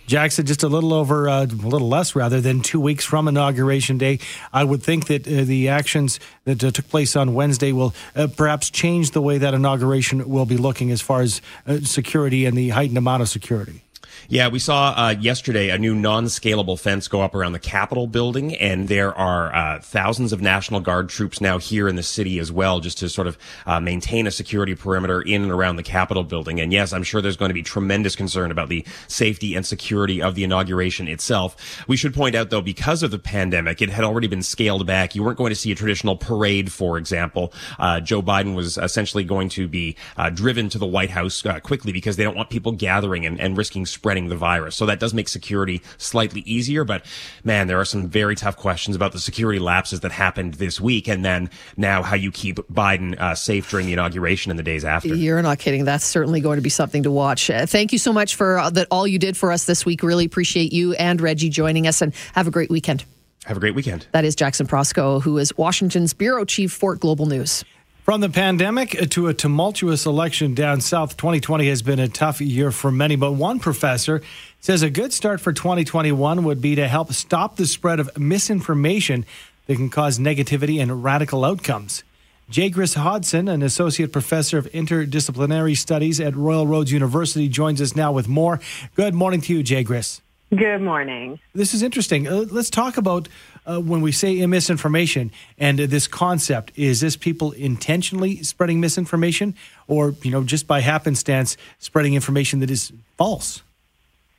Jackson, 0.08 0.46
just 0.46 0.64
a 0.64 0.70
little 0.70 0.94
over, 0.94 1.28
uh, 1.28 1.44
a 1.44 1.46
little 1.46 1.90
less 1.90 2.16
rather 2.16 2.40
than 2.40 2.62
two 2.62 2.80
weeks 2.80 3.04
from 3.04 3.28
Inauguration 3.28 3.98
Day. 3.98 4.20
I 4.54 4.64
would 4.64 4.82
think 4.82 5.08
that 5.08 5.28
uh, 5.28 5.44
the 5.44 5.68
actions 5.68 6.20
that 6.46 6.64
uh, 6.64 6.72
took 6.72 6.88
place 6.88 7.18
on 7.18 7.34
Wednesday 7.34 7.74
will 7.74 7.94
uh, 8.16 8.28
perhaps 8.28 8.70
change 8.70 9.12
the 9.12 9.22
way 9.22 9.38
that 9.38 9.54
inauguration 9.54 10.30
will 10.30 10.46
be 10.46 10.56
looking 10.56 10.92
as 10.92 11.02
far 11.02 11.22
as 11.22 11.42
uh, 11.68 11.80
security 11.82 12.46
and 12.46 12.58
the 12.58 12.70
heightened 12.70 12.98
amount 12.98 13.22
of 13.22 13.28
security. 13.28 13.84
Yeah, 14.30 14.50
we 14.50 14.60
saw 14.60 14.94
uh, 14.98 15.16
yesterday 15.18 15.70
a 15.70 15.78
new 15.78 15.96
non-scalable 15.96 16.78
fence 16.78 17.08
go 17.08 17.22
up 17.22 17.34
around 17.34 17.54
the 17.54 17.60
Capitol 17.60 18.08
building, 18.08 18.58
and 18.58 18.90
there 18.90 19.18
are 19.18 19.56
uh, 19.56 19.80
thousands 19.80 20.34
of 20.34 20.42
National 20.42 20.82
Guard 20.82 21.08
troops 21.08 21.40
now 21.40 21.60
here 21.60 21.88
in 21.88 21.96
the 21.96 22.04
city 22.04 22.38
as 22.38 22.52
well, 22.52 22.82
just 22.82 22.98
to 22.98 23.08
sort 23.08 23.28
of 23.28 23.38
uh, 23.66 23.80
maintain 23.80 24.28
a 24.28 24.32
security 24.32 24.76
perimeter 24.76 25.22
in 25.22 25.44
and 25.44 25.52
around 25.52 25.78
the 25.78 25.84
Capitol 25.84 26.26
building. 26.26 26.60
And 26.60 26.74
yes, 26.74 26.92
I'm 26.92 27.04
sure 27.04 27.22
there's 27.22 27.38
going 27.38 27.52
to 27.52 27.54
be 27.54 27.64
tremendous 27.64 28.18
concern 28.18 28.52
about 28.52 28.68
the 28.68 28.86
safety 29.08 29.56
and 29.56 29.66
security 29.66 30.22
of 30.22 30.36
the 30.36 30.44
inauguration 30.44 31.08
itself. 31.08 31.88
We 31.88 31.96
should 31.96 32.14
point 32.14 32.36
out, 32.36 32.50
though, 32.50 32.62
because 32.62 33.04
of 33.04 33.12
the 33.12 33.20
pandemic, 33.20 33.82
it 33.82 33.90
had 33.90 34.04
already 34.04 34.28
been 34.28 34.44
scaled 34.44 34.86
back. 34.86 35.16
You 35.16 35.24
weren't 35.24 35.38
going 35.38 35.52
to 35.52 35.56
see 35.56 35.72
a 35.72 35.76
traditional 35.76 36.18
parade, 36.18 36.70
for 36.70 36.98
example. 36.98 37.54
Uh, 37.80 38.02
Joe 38.02 38.22
Biden 38.22 38.56
was 38.56 38.78
essentially 38.78 39.24
going 39.24 39.48
to 39.50 39.70
be 39.70 39.96
uh, 40.18 40.32
driven 40.32 40.68
to 40.68 40.78
the 40.78 40.86
White 40.86 41.12
House 41.12 41.46
uh, 41.46 41.62
quickly 41.62 41.94
because 41.94 42.18
they 42.18 42.26
don't 42.26 42.36
want 42.36 42.50
people 42.50 42.74
gathering 42.74 43.26
and, 43.26 43.40
and 43.40 43.56
risking 43.56 43.86
spreading 43.86 44.17
the 44.26 44.36
virus. 44.36 44.76
So 44.76 44.86
that 44.88 45.00
does 45.00 45.14
make 45.14 45.28
security 45.28 45.82
slightly 45.98 46.42
easier. 46.42 46.84
But 46.84 47.06
man, 47.44 47.68
there 47.68 47.80
are 47.80 47.86
some 47.86 48.08
very 48.08 48.36
tough 48.36 48.58
questions 48.58 48.96
about 48.96 49.12
the 49.12 49.20
security 49.20 49.60
lapses 49.60 50.02
that 50.02 50.12
happened 50.12 50.56
this 50.56 50.82
week. 50.82 51.08
And 51.08 51.24
then 51.24 51.50
now 51.78 52.04
how 52.04 52.16
you 52.16 52.32
keep 52.32 52.58
Biden 52.72 53.20
uh, 53.20 53.36
safe 53.36 53.70
during 53.70 53.86
the 53.86 53.94
inauguration 53.94 54.52
and 54.52 54.60
the 54.60 54.64
days 54.64 54.84
after. 54.84 55.10
You're 55.10 55.42
not 55.42 55.60
kidding. 55.60 55.86
That's 55.86 56.06
certainly 56.06 56.42
going 56.42 56.58
to 56.58 56.62
be 56.62 56.70
something 56.70 57.04
to 57.04 57.12
watch. 57.12 57.50
Uh, 57.50 57.66
thank 57.66 57.92
you 57.92 58.00
so 58.00 58.12
much 58.12 58.36
for 58.36 58.58
uh, 58.58 58.70
that 58.72 58.88
all 58.92 59.08
you 59.08 59.20
did 59.20 59.38
for 59.38 59.52
us 59.52 59.66
this 59.66 59.86
week. 59.86 60.04
Really 60.04 60.26
appreciate 60.26 60.74
you 60.74 60.94
and 60.94 61.22
Reggie 61.22 61.50
joining 61.50 61.88
us 61.88 62.02
and 62.02 62.14
have 62.34 62.48
a 62.48 62.52
great 62.52 62.70
weekend. 62.70 63.06
Have 63.46 63.56
a 63.56 63.60
great 63.62 63.76
weekend. 63.76 64.08
That 64.12 64.26
is 64.26 64.36
Jackson 64.36 64.68
Proskow, 64.68 65.22
who 65.22 65.38
is 65.38 65.58
Washington's 65.58 66.14
Bureau 66.14 66.44
Chief 66.44 66.72
for 66.72 66.96
Global 66.96 67.28
News. 67.28 67.64
From 68.08 68.22
the 68.22 68.30
pandemic 68.30 68.92
to 69.10 69.28
a 69.28 69.34
tumultuous 69.34 70.06
election 70.06 70.54
down 70.54 70.80
south, 70.80 71.18
2020 71.18 71.68
has 71.68 71.82
been 71.82 72.00
a 72.00 72.08
tough 72.08 72.40
year 72.40 72.72
for 72.72 72.90
many. 72.90 73.18
But 73.18 73.34
one 73.34 73.60
professor 73.60 74.22
says 74.62 74.82
a 74.82 74.90
good 74.90 75.12
start 75.12 75.42
for 75.42 75.52
2021 75.52 76.46
would 76.46 76.62
be 76.62 76.76
to 76.76 76.88
help 76.88 77.12
stop 77.12 77.58
the 77.58 77.66
spread 77.66 78.00
of 78.00 78.18
misinformation 78.18 79.26
that 79.66 79.76
can 79.76 79.90
cause 79.90 80.20
negativity 80.20 80.82
and 80.82 81.04
radical 81.04 81.44
outcomes. 81.44 82.06
Jaigris 82.50 82.96
Hodson, 82.96 83.50
an 83.50 83.62
associate 83.62 84.14
professor 84.14 84.58
of 84.58 84.72
interdisciplinary 84.72 85.76
studies 85.76 86.22
at 86.22 86.34
Royal 86.34 86.66
Roads 86.66 86.94
University, 86.94 87.50
joins 87.50 87.82
us 87.82 87.94
now 87.94 88.14
with 88.14 88.30
more. 88.30 88.62
Good 88.96 89.16
morning 89.16 89.42
to 89.42 89.54
you, 89.54 89.66
Jaigris. 89.66 90.22
Good 90.56 90.82
morning. 90.82 91.40
This 91.54 91.74
is 91.74 91.84
interesting. 91.84 92.26
Uh, 92.26 92.46
let's 92.50 92.70
talk 92.70 92.96
about 92.96 93.28
uh, 93.66 93.82
when 93.82 94.00
we 94.00 94.14
say 94.14 94.46
misinformation 94.46 95.30
and 95.58 95.78
uh, 95.78 95.88
this 95.88 96.08
concept. 96.08 96.72
Is 96.78 97.02
this 97.02 97.18
people 97.18 97.52
intentionally 97.52 98.42
spreading 98.44 98.80
misinformation, 98.80 99.56
or 99.90 100.16
you 100.22 100.32
know, 100.32 100.46
just 100.46 100.66
by 100.66 100.80
happenstance 100.80 101.58
spreading 101.80 102.14
information 102.14 102.62
that 102.62 102.72
is 102.72 102.94
false? 103.18 103.62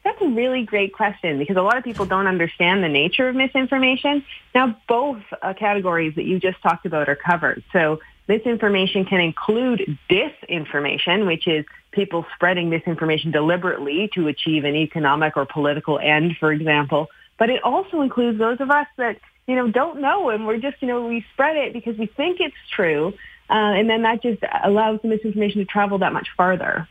That's 0.03 0.23
a 0.23 0.29
really 0.29 0.65
great 0.65 0.95
question 0.95 1.39
because 1.39 1.59
a 1.59 1.63
lot 1.63 1.77
of 1.77 1.85
people 1.85 2.07
don't 2.07 2.27
understand 2.27 2.83
the 2.83 2.89
nature 2.89 3.29
of 3.29 3.37
misinformation. 3.37 4.25
Now, 4.55 4.81
both 4.89 5.21
uh, 5.43 5.53
categories 5.53 6.15
that 6.15 6.25
you 6.25 6.41
just 6.41 6.63
talked 6.63 6.87
about 6.87 7.11
are 7.11 7.17
covered. 7.17 7.63
So 7.71 8.01
misinformation 8.29 9.05
can 9.07 9.21
include 9.21 9.99
disinformation, 10.09 11.27
which 11.27 11.49
is 11.49 11.65
people 11.91 12.27
spreading 12.35 12.69
misinformation 12.69 13.31
deliberately 13.31 14.11
to 14.15 14.29
achieve 14.29 14.65
an 14.65 14.77
economic 14.77 15.37
or 15.37 15.47
political 15.47 15.99
end, 15.99 16.37
for 16.39 16.53
example. 16.53 17.09
But 17.39 17.51
it 17.51 17.63
also 17.65 18.03
includes 18.03 18.39
those 18.39 18.61
of 18.61 18.71
us 18.71 18.87
that, 18.99 19.19
you 19.47 19.57
know, 19.57 19.71
don't 19.71 20.01
know 20.01 20.29
and 20.29 20.47
we're 20.47 20.59
just, 20.59 20.77
you 20.81 20.89
know, 20.89 21.07
we 21.07 21.25
spread 21.33 21.57
it 21.57 21.73
because 21.73 21.97
we 21.97 22.07
think 22.07 22.41
it's 22.41 22.57
true. 22.71 23.15
Uh, 23.51 23.55
and 23.55 23.89
then 23.89 24.03
that 24.03 24.23
just 24.23 24.43
allows 24.63 25.01
the 25.01 25.09
misinformation 25.09 25.61
to 25.61 25.65
travel 25.65 25.99
that 25.99 26.13
much 26.13 26.29
farther. 26.37 26.87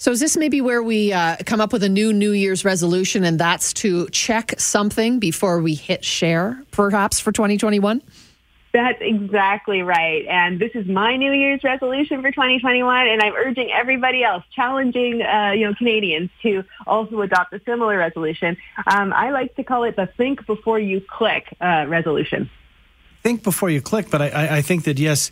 So 0.00 0.12
is 0.12 0.20
this 0.20 0.36
maybe 0.36 0.60
where 0.60 0.82
we 0.82 1.12
uh, 1.12 1.36
come 1.44 1.60
up 1.60 1.72
with 1.72 1.82
a 1.82 1.88
new 1.88 2.12
New 2.12 2.30
Year's 2.30 2.64
resolution, 2.64 3.24
and 3.24 3.38
that's 3.38 3.72
to 3.74 4.08
check 4.10 4.54
something 4.58 5.18
before 5.18 5.60
we 5.60 5.74
hit 5.74 6.04
share, 6.04 6.62
perhaps 6.70 7.18
for 7.18 7.32
2021? 7.32 8.00
That's 8.72 8.98
exactly 9.00 9.82
right. 9.82 10.26
And 10.26 10.58
this 10.58 10.72
is 10.74 10.86
my 10.86 11.16
New 11.16 11.32
Year's 11.32 11.64
resolution 11.64 12.20
for 12.20 12.30
2021. 12.30 13.08
And 13.08 13.22
I'm 13.22 13.34
urging 13.34 13.70
everybody 13.72 14.22
else, 14.22 14.44
challenging, 14.54 15.22
uh, 15.22 15.52
you 15.52 15.66
know, 15.66 15.74
Canadians 15.74 16.30
to 16.42 16.64
also 16.86 17.22
adopt 17.22 17.52
a 17.54 17.60
similar 17.64 17.96
resolution. 17.96 18.56
Um, 18.86 19.12
I 19.12 19.30
like 19.30 19.54
to 19.56 19.64
call 19.64 19.84
it 19.84 19.96
the 19.96 20.06
think 20.16 20.46
before 20.46 20.78
you 20.78 21.00
click 21.00 21.54
uh, 21.60 21.86
resolution 21.88 22.50
think 23.20 23.42
before 23.42 23.68
you 23.68 23.82
click, 23.82 24.10
but 24.10 24.22
I, 24.22 24.58
I, 24.58 24.62
think 24.62 24.84
that 24.84 24.98
yes, 24.98 25.30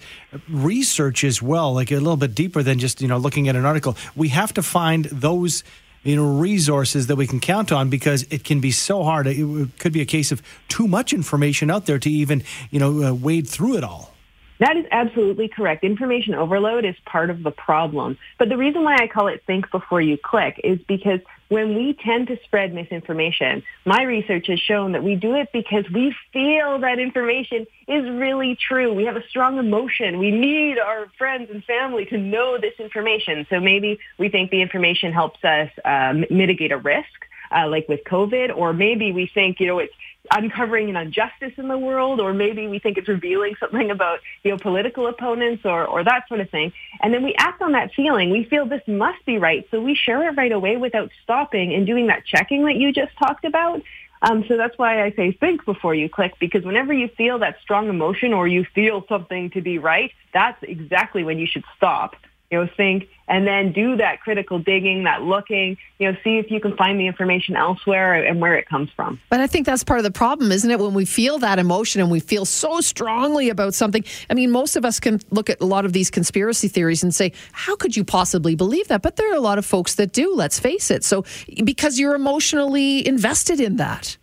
research 0.49 1.23
as 1.23 1.41
well, 1.41 1.73
like 1.73 1.91
a 1.93 1.95
little 1.95 2.17
bit 2.17 2.35
deeper 2.35 2.63
than 2.63 2.79
just 2.79 3.01
you 3.01 3.09
know 3.09 3.17
looking 3.17 3.49
at 3.49 3.57
an 3.57 3.65
article. 3.65 3.97
We 4.15 4.29
have 4.31 4.53
to 4.55 4.63
find 4.63 5.05
those 5.07 5.63
you 6.07 6.17
know 6.17 6.39
resources 6.39 7.09
that 7.09 7.17
we 7.17 7.27
can 7.27 7.41
count 7.41 7.73
on 7.73 7.91
because 7.91 8.23
it 8.31 8.45
can 8.45 8.61
be 8.61 8.71
so 8.71 9.03
hard. 9.03 9.27
It 9.27 9.79
could 9.79 9.93
be 9.93 10.01
a 10.01 10.07
case 10.07 10.33
of 10.33 10.41
too 10.69 10.87
much 10.87 11.13
information 11.13 11.71
out 11.71 11.87
there 11.87 11.99
to 11.99 12.11
even 12.11 12.43
you 12.71 12.79
know 12.79 13.03
uh, 13.03 13.13
wade 13.13 13.49
through 13.49 13.77
it 13.77 13.85
all. 13.85 14.16
That 14.59 14.77
is 14.77 14.87
absolutely 14.91 15.49
correct. 15.49 15.85
Information 15.85 16.35
overload 16.35 16.85
is 16.85 16.95
part 17.05 17.31
of 17.31 17.43
the 17.43 17.51
problem. 17.51 18.17
But 18.39 18.49
the 18.49 18.57
reason 18.57 18.85
why 18.85 18.97
I 18.97 19.07
call 19.07 19.29
it 19.29 19.43
think 19.47 19.71
before 19.71 20.01
you 20.01 20.17
click 20.17 20.61
is 20.65 20.79
because 20.89 21.21
when 21.49 21.77
we 21.77 21.93
tend 21.95 22.27
to 22.29 22.39
spread 22.45 22.75
misinformation, 22.75 23.63
my 23.85 24.03
research 24.03 24.49
has 24.49 24.59
shown 24.59 24.93
that 24.93 25.05
we 25.05 25.15
do 25.15 25.35
it 25.35 25.51
because 25.53 25.85
we 25.93 26.15
feel 26.33 26.79
that 26.81 26.99
information 26.99 27.67
is 27.87 28.05
really 28.11 28.57
true. 28.57 28.93
We 28.93 29.05
have 29.05 29.17
a 29.17 29.27
strong 29.29 29.59
emotion. 29.59 30.19
We 30.19 30.31
need 30.31 30.79
our 30.79 31.07
friends 31.19 31.51
and 31.51 31.63
family 31.65 32.07
to 32.07 32.19
know 32.19 32.59
this 32.59 32.75
information. 32.79 33.47
So 33.49 33.61
maybe 33.61 34.01
we 34.19 34.29
think 34.29 34.51
the 34.51 34.63
information 34.63 35.13
helps 35.13 35.45
us 35.45 35.71
uh, 35.85 36.15
mitigate 36.31 36.73
a 36.73 36.79
risk. 36.79 37.09
Uh, 37.49 37.69
like 37.69 37.89
with 37.89 38.03
COVID, 38.03 38.57
or 38.57 38.73
maybe 38.73 39.13
we 39.13 39.31
think, 39.33 39.61
you 39.61 39.69
know, 39.69 39.79
it's 39.79 39.95
uncovering 40.31 40.91
an 40.91 40.97
injustice 40.97 41.53
in 41.57 41.69
the 41.69 41.79
world, 41.79 42.21
or 42.21 42.33
maybe 42.33 42.67
we 42.67 42.79
think 42.79 42.99
it's 42.99 43.09
revealing 43.09 43.55
something 43.61 43.91
about 43.91 44.21
you 44.43 44.51
know 44.51 44.59
political 44.59 45.07
opponents 45.07 45.65
or 45.65 45.85
or 45.87 46.05
that 46.05 46.29
sort 46.29 46.41
of 46.41 46.51
thing. 46.51 46.73
And 47.01 47.13
then 47.13 47.23
we 47.23 47.35
act 47.39 47.63
on 47.63 47.73
that 47.73 47.93
feeling. 47.95 48.31
We 48.31 48.45
feel 48.45 48.67
this 48.67 48.87
must 48.87 49.25
be 49.25 49.39
right, 49.39 49.67
so 49.71 49.81
we 49.81 49.95
share 49.95 50.29
it 50.29 50.37
right 50.37 50.53
away 50.53 50.77
without 50.77 51.11
stopping 51.23 51.75
and 51.75 51.87
doing 51.87 52.09
that 52.09 52.25
checking 52.25 52.65
that 52.67 52.77
you 52.77 52.93
just 52.93 53.17
talked 53.19 53.45
about. 53.45 53.83
Um, 54.23 54.45
so 54.49 54.57
that's 54.57 54.77
why 54.79 55.05
I 55.05 55.13
say 55.13 55.33
think 55.33 55.65
before 55.65 55.95
you 55.95 56.09
click, 56.09 56.35
because 56.41 56.65
whenever 56.65 56.93
you 56.93 57.09
feel 57.09 57.39
that 57.41 57.59
strong 57.61 57.89
emotion 57.89 58.33
or 58.33 58.49
you 58.49 58.65
feel 58.75 59.05
something 59.09 59.51
to 59.51 59.61
be 59.61 59.79
right, 59.79 60.11
that's 60.33 60.61
exactly 60.63 61.23
when 61.23 61.39
you 61.39 61.47
should 61.47 61.65
stop 61.77 62.17
you 62.51 62.59
know, 62.59 62.69
think 62.77 63.09
and 63.29 63.47
then 63.47 63.73
do 63.73 63.97
that 63.97 64.21
critical 64.21 64.59
digging, 64.59 65.05
that 65.05 65.23
looking, 65.23 65.77
you 65.99 66.11
know, 66.11 66.17
see 66.23 66.39
if 66.39 66.51
you 66.51 66.61
can 66.61 66.77
find 66.77 67.01
the 67.01 67.07
information 67.07 67.57
elsewhere 67.57 68.15
and 68.25 68.41
where 68.41 68.55
it 68.55 68.69
comes 68.69 68.89
from. 68.95 69.21
But 69.31 69.41
I 69.41 69.47
think 69.47 69.67
that's 69.67 69.83
part 69.83 69.99
of 69.99 70.05
the 70.05 70.13
problem, 70.13 70.53
isn't 70.53 70.71
it? 70.71 70.79
When 70.79 70.95
we 70.95 71.05
feel 71.05 71.39
that 71.39 71.59
emotion 71.59 72.01
and 72.01 72.11
we 72.11 72.21
feel 72.21 72.45
so 72.45 72.81
strongly 72.81 73.49
about 73.49 73.75
something. 73.75 74.05
I 74.31 74.35
mean, 74.35 74.51
most 74.51 74.77
of 74.77 74.85
us 74.85 75.01
can 75.01 75.21
look 75.31 75.51
at 75.51 75.61
a 75.61 75.67
lot 75.67 75.85
of 75.85 75.93
these 75.93 76.11
conspiracy 76.11 76.69
theories 76.69 77.03
and 77.03 77.15
say, 77.15 77.33
how 77.53 77.75
could 77.75 77.97
you 77.97 78.05
possibly 78.05 78.55
believe 78.55 78.89
that? 78.89 79.03
But 79.03 79.17
there 79.17 79.31
are 79.33 79.37
a 79.37 79.41
lot 79.41 79.59
of 79.59 79.67
folks 79.67 79.97
that 79.97 80.13
do, 80.13 80.35
let's 80.35 80.61
face 80.61 80.91
it. 80.91 81.03
So 81.03 81.25
because 81.65 81.99
you're 81.99 82.15
emotionally 82.15 83.07
invested 83.07 83.61
in 83.61 83.77
that. 83.77 84.17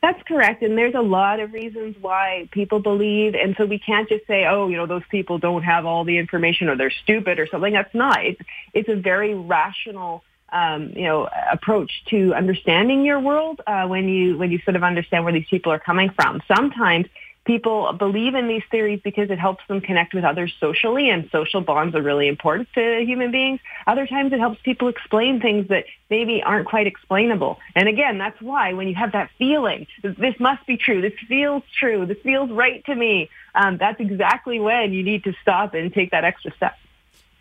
That's 0.00 0.22
correct. 0.22 0.62
And 0.62 0.78
there's 0.78 0.94
a 0.94 1.00
lot 1.00 1.40
of 1.40 1.52
reasons 1.52 1.96
why 2.00 2.48
people 2.52 2.78
believe. 2.78 3.34
And 3.34 3.56
so 3.58 3.66
we 3.66 3.80
can't 3.80 4.08
just 4.08 4.26
say, 4.26 4.46
oh, 4.46 4.68
you 4.68 4.76
know, 4.76 4.86
those 4.86 5.02
people 5.10 5.38
don't 5.38 5.62
have 5.62 5.86
all 5.86 6.04
the 6.04 6.18
information 6.18 6.68
or 6.68 6.76
they're 6.76 6.92
stupid 7.02 7.40
or 7.40 7.48
something. 7.48 7.72
That's 7.72 7.94
not. 7.94 8.24
It's, 8.24 8.40
it's 8.74 8.88
a 8.88 8.94
very 8.94 9.34
rational, 9.34 10.22
um, 10.50 10.92
you 10.94 11.02
know, 11.02 11.28
approach 11.50 11.90
to 12.10 12.32
understanding 12.32 13.04
your 13.04 13.18
world 13.18 13.60
uh, 13.66 13.88
when 13.88 14.08
you 14.08 14.38
when 14.38 14.52
you 14.52 14.60
sort 14.60 14.76
of 14.76 14.84
understand 14.84 15.24
where 15.24 15.32
these 15.32 15.48
people 15.50 15.72
are 15.72 15.80
coming 15.80 16.10
from. 16.10 16.42
Sometimes 16.46 17.06
people 17.48 17.90
believe 17.94 18.34
in 18.34 18.46
these 18.46 18.62
theories 18.70 19.00
because 19.02 19.30
it 19.30 19.38
helps 19.38 19.66
them 19.68 19.80
connect 19.80 20.12
with 20.12 20.22
others 20.22 20.52
socially 20.60 21.08
and 21.08 21.30
social 21.32 21.62
bonds 21.62 21.96
are 21.96 22.02
really 22.02 22.28
important 22.28 22.68
to 22.74 23.02
human 23.06 23.30
beings. 23.30 23.58
Other 23.86 24.06
times 24.06 24.34
it 24.34 24.38
helps 24.38 24.60
people 24.60 24.88
explain 24.88 25.40
things 25.40 25.66
that 25.68 25.86
maybe 26.10 26.42
aren't 26.42 26.68
quite 26.68 26.86
explainable. 26.86 27.58
And 27.74 27.88
again, 27.88 28.18
that's 28.18 28.40
why 28.42 28.74
when 28.74 28.86
you 28.86 28.94
have 28.96 29.12
that 29.12 29.30
feeling, 29.38 29.86
this 30.02 30.38
must 30.38 30.66
be 30.66 30.76
true, 30.76 31.00
this 31.00 31.14
feels 31.26 31.62
true, 31.80 32.04
this 32.04 32.18
feels 32.22 32.50
right 32.50 32.84
to 32.84 32.94
me, 32.94 33.30
um, 33.54 33.78
that's 33.78 33.98
exactly 33.98 34.60
when 34.60 34.92
you 34.92 35.02
need 35.02 35.24
to 35.24 35.32
stop 35.40 35.72
and 35.72 35.92
take 35.92 36.10
that 36.10 36.24
extra 36.24 36.52
step. 36.54 36.74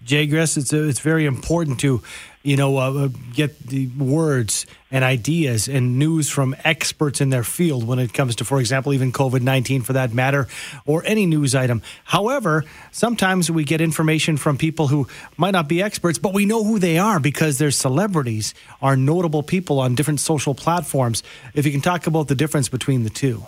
Jaigris, 0.08 0.58
it's 0.58 0.72
it's 0.72 1.02
very 1.02 1.26
important 1.26 1.80
to, 1.82 2.02
you 2.42 2.56
know, 2.56 2.78
uh, 2.78 2.94
uh, 2.94 3.10
get 3.34 3.60
the 3.60 3.88
words 3.88 4.66
and 4.90 5.04
ideas 5.04 5.68
and 5.68 6.00
news 6.00 6.30
from 6.30 6.56
experts 6.64 7.20
in 7.20 7.30
their 7.30 7.44
field 7.44 7.86
when 7.86 8.00
it 8.00 8.14
comes 8.14 8.38
to, 8.38 8.46
for 8.46 8.60
example, 8.60 8.94
even 8.94 9.12
COVID 9.12 9.42
nineteen 9.42 9.82
for 9.82 9.94
that 9.94 10.14
matter, 10.14 10.48
or 10.86 11.04
any 11.06 11.26
news 11.26 11.54
item. 11.56 11.82
However, 12.06 12.64
sometimes 12.92 13.52
we 13.52 13.66
get 13.66 13.82
information 13.82 14.38
from 14.38 14.58
people 14.58 14.88
who 14.88 15.08
might 15.36 15.52
not 15.52 15.68
be 15.68 15.82
experts, 15.82 16.20
but 16.20 16.34
we 16.34 16.46
know 16.46 16.64
who 16.64 16.80
they 16.80 16.98
are 16.98 17.20
because 17.20 17.58
they're 17.58 17.72
celebrities, 17.72 18.54
are 18.82 18.96
notable 18.96 19.44
people 19.44 19.80
on 19.82 19.96
different 19.96 20.22
social 20.22 20.56
platforms. 20.56 21.22
If 21.54 21.66
you 21.66 21.74
can 21.74 21.82
talk 21.82 22.08
about 22.08 22.30
the 22.30 22.36
difference 22.36 22.70
between 22.70 23.04
the 23.04 23.10
two. 23.10 23.46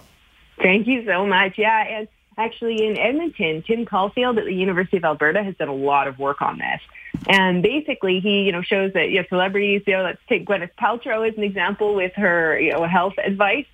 Thank 0.62 0.88
you 0.88 1.06
so 1.06 1.26
much. 1.26 1.58
Yeah, 1.58 2.00
and 2.00 2.08
actually 2.40 2.88
in 2.88 2.98
Edmonton, 2.98 3.64
Tim 3.68 3.86
Caulfield 3.86 4.38
at 4.40 4.46
the 4.46 4.54
University 4.54 4.98
of 4.98 5.04
Alberta 5.04 5.44
has 5.44 5.56
done 5.56 5.68
a 5.68 5.74
lot 5.74 6.08
of 6.08 6.18
work 6.18 6.42
on 6.42 6.58
this. 6.58 6.82
And 7.28 7.62
basically, 7.62 8.20
he, 8.20 8.44
you 8.44 8.52
know, 8.52 8.62
shows 8.62 8.94
that, 8.94 9.10
you 9.10 9.18
know, 9.18 9.26
celebrities, 9.30 9.84
you 9.86 9.94
know, 9.94 10.04
let's 10.04 10.22
take 10.30 10.46
Gwyneth 10.46 10.72
Paltrow 10.80 11.28
as 11.28 11.38
an 11.38 11.44
example 11.44 11.96
with 11.96 12.14
her, 12.16 12.60
you 12.60 12.72
know, 12.72 12.86
health 12.86 13.16
advice. 13.24 13.66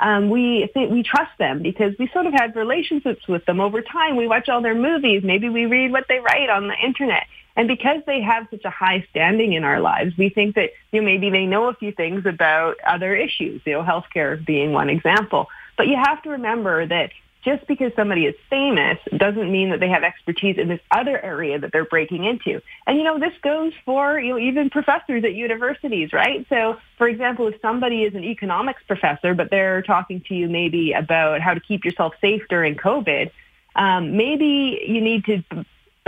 Um, 0.00 0.30
we 0.30 0.68
think 0.74 0.90
we 0.90 1.02
trust 1.02 1.36
them 1.38 1.62
because 1.62 1.94
we 1.98 2.08
sort 2.08 2.26
of 2.26 2.32
had 2.32 2.54
relationships 2.54 3.26
with 3.26 3.44
them 3.46 3.60
over 3.60 3.82
time. 3.82 4.16
We 4.16 4.28
watch 4.28 4.48
all 4.48 4.62
their 4.62 4.74
movies. 4.74 5.22
Maybe 5.24 5.48
we 5.48 5.66
read 5.66 5.92
what 5.92 6.06
they 6.08 6.18
write 6.18 6.50
on 6.50 6.68
the 6.68 6.76
internet. 6.76 7.26
And 7.56 7.66
because 7.66 8.02
they 8.06 8.20
have 8.20 8.46
such 8.50 8.64
a 8.64 8.70
high 8.70 9.04
standing 9.10 9.52
in 9.52 9.64
our 9.64 9.80
lives, 9.80 10.16
we 10.16 10.28
think 10.28 10.54
that 10.54 10.70
you 10.92 11.00
know 11.00 11.04
maybe 11.04 11.30
they 11.30 11.44
know 11.44 11.68
a 11.68 11.74
few 11.74 11.90
things 11.90 12.24
about 12.24 12.76
other 12.86 13.16
issues, 13.16 13.60
you 13.64 13.72
know, 13.72 13.82
healthcare 13.82 14.44
being 14.44 14.72
one 14.72 14.88
example. 14.88 15.48
But 15.76 15.88
you 15.88 15.96
have 15.96 16.22
to 16.22 16.30
remember 16.30 16.86
that 16.86 17.10
just 17.48 17.66
because 17.66 17.92
somebody 17.96 18.26
is 18.26 18.34
famous 18.50 18.98
doesn't 19.16 19.50
mean 19.50 19.70
that 19.70 19.80
they 19.80 19.88
have 19.88 20.02
expertise 20.02 20.58
in 20.58 20.68
this 20.68 20.80
other 20.90 21.18
area 21.24 21.58
that 21.58 21.72
they're 21.72 21.86
breaking 21.86 22.24
into. 22.24 22.60
And 22.86 22.98
you 22.98 23.04
know, 23.04 23.18
this 23.18 23.32
goes 23.42 23.72
for 23.86 24.20
you 24.20 24.30
know 24.30 24.38
even 24.38 24.68
professors 24.68 25.24
at 25.24 25.34
universities, 25.34 26.12
right? 26.12 26.44
So, 26.50 26.76
for 26.98 27.08
example, 27.08 27.46
if 27.46 27.54
somebody 27.62 28.02
is 28.02 28.14
an 28.14 28.24
economics 28.24 28.82
professor, 28.86 29.32
but 29.32 29.48
they're 29.50 29.80
talking 29.80 30.22
to 30.28 30.34
you 30.34 30.46
maybe 30.48 30.92
about 30.92 31.40
how 31.40 31.54
to 31.54 31.60
keep 31.60 31.84
yourself 31.86 32.12
safe 32.20 32.42
during 32.50 32.74
COVID, 32.74 33.30
um, 33.76 34.16
maybe 34.16 34.84
you 34.86 35.00
need 35.00 35.24
to 35.24 35.42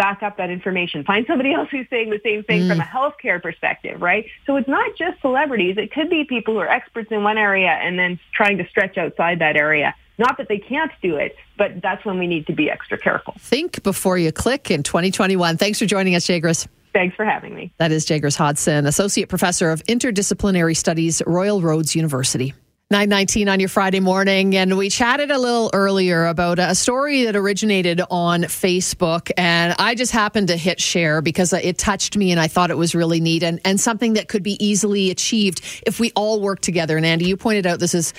back 0.00 0.22
up 0.22 0.38
that 0.38 0.48
information. 0.48 1.04
Find 1.04 1.26
somebody 1.26 1.52
else 1.52 1.68
who's 1.70 1.86
saying 1.90 2.08
the 2.08 2.20
same 2.24 2.42
thing 2.42 2.62
mm. 2.62 2.68
from 2.68 2.80
a 2.80 2.84
healthcare 2.84 3.40
perspective, 3.40 4.00
right? 4.00 4.24
So 4.46 4.56
it's 4.56 4.66
not 4.66 4.96
just 4.96 5.20
celebrities. 5.20 5.76
It 5.76 5.92
could 5.92 6.08
be 6.08 6.24
people 6.24 6.54
who 6.54 6.60
are 6.60 6.70
experts 6.70 7.08
in 7.10 7.22
one 7.22 7.36
area 7.36 7.68
and 7.68 7.98
then 7.98 8.18
trying 8.32 8.56
to 8.58 8.66
stretch 8.68 8.96
outside 8.96 9.40
that 9.40 9.56
area. 9.56 9.94
Not 10.16 10.38
that 10.38 10.48
they 10.48 10.56
can't 10.56 10.90
do 11.02 11.16
it, 11.16 11.36
but 11.58 11.82
that's 11.82 12.02
when 12.06 12.18
we 12.18 12.26
need 12.26 12.46
to 12.46 12.54
be 12.54 12.70
extra 12.70 12.96
careful. 12.96 13.34
Think 13.38 13.82
before 13.82 14.16
you 14.16 14.32
click 14.32 14.70
in 14.70 14.82
2021. 14.82 15.58
Thanks 15.58 15.78
for 15.78 15.84
joining 15.84 16.14
us, 16.14 16.26
Jaigris. 16.26 16.66
Thanks 16.94 17.14
for 17.14 17.26
having 17.26 17.54
me. 17.54 17.70
That 17.76 17.92
is 17.92 18.06
Jaigris 18.06 18.36
Hodson, 18.36 18.86
Associate 18.86 19.28
Professor 19.28 19.70
of 19.70 19.84
Interdisciplinary 19.84 20.76
Studies, 20.76 21.20
Royal 21.26 21.60
Roads 21.60 21.94
University. 21.94 22.54
919 22.92 23.48
on 23.48 23.60
your 23.60 23.68
Friday 23.68 24.00
morning. 24.00 24.56
And 24.56 24.76
we 24.76 24.90
chatted 24.90 25.30
a 25.30 25.38
little 25.38 25.70
earlier 25.72 26.26
about 26.26 26.58
a 26.58 26.74
story 26.74 27.22
that 27.26 27.36
originated 27.36 28.00
on 28.10 28.42
Facebook. 28.42 29.30
And 29.36 29.76
I 29.78 29.94
just 29.94 30.10
happened 30.10 30.48
to 30.48 30.56
hit 30.56 30.80
share 30.80 31.22
because 31.22 31.52
it 31.52 31.78
touched 31.78 32.16
me 32.16 32.32
and 32.32 32.40
I 32.40 32.48
thought 32.48 32.68
it 32.72 32.76
was 32.76 32.92
really 32.92 33.20
neat 33.20 33.44
and, 33.44 33.60
and 33.64 33.80
something 33.80 34.14
that 34.14 34.26
could 34.26 34.42
be 34.42 34.56
easily 34.58 35.12
achieved 35.12 35.62
if 35.86 36.00
we 36.00 36.10
all 36.16 36.40
work 36.40 36.62
together. 36.62 36.96
And 36.96 37.06
Andy, 37.06 37.26
you 37.26 37.36
pointed 37.36 37.64
out 37.64 37.78
this 37.78 37.94
is 37.94 38.12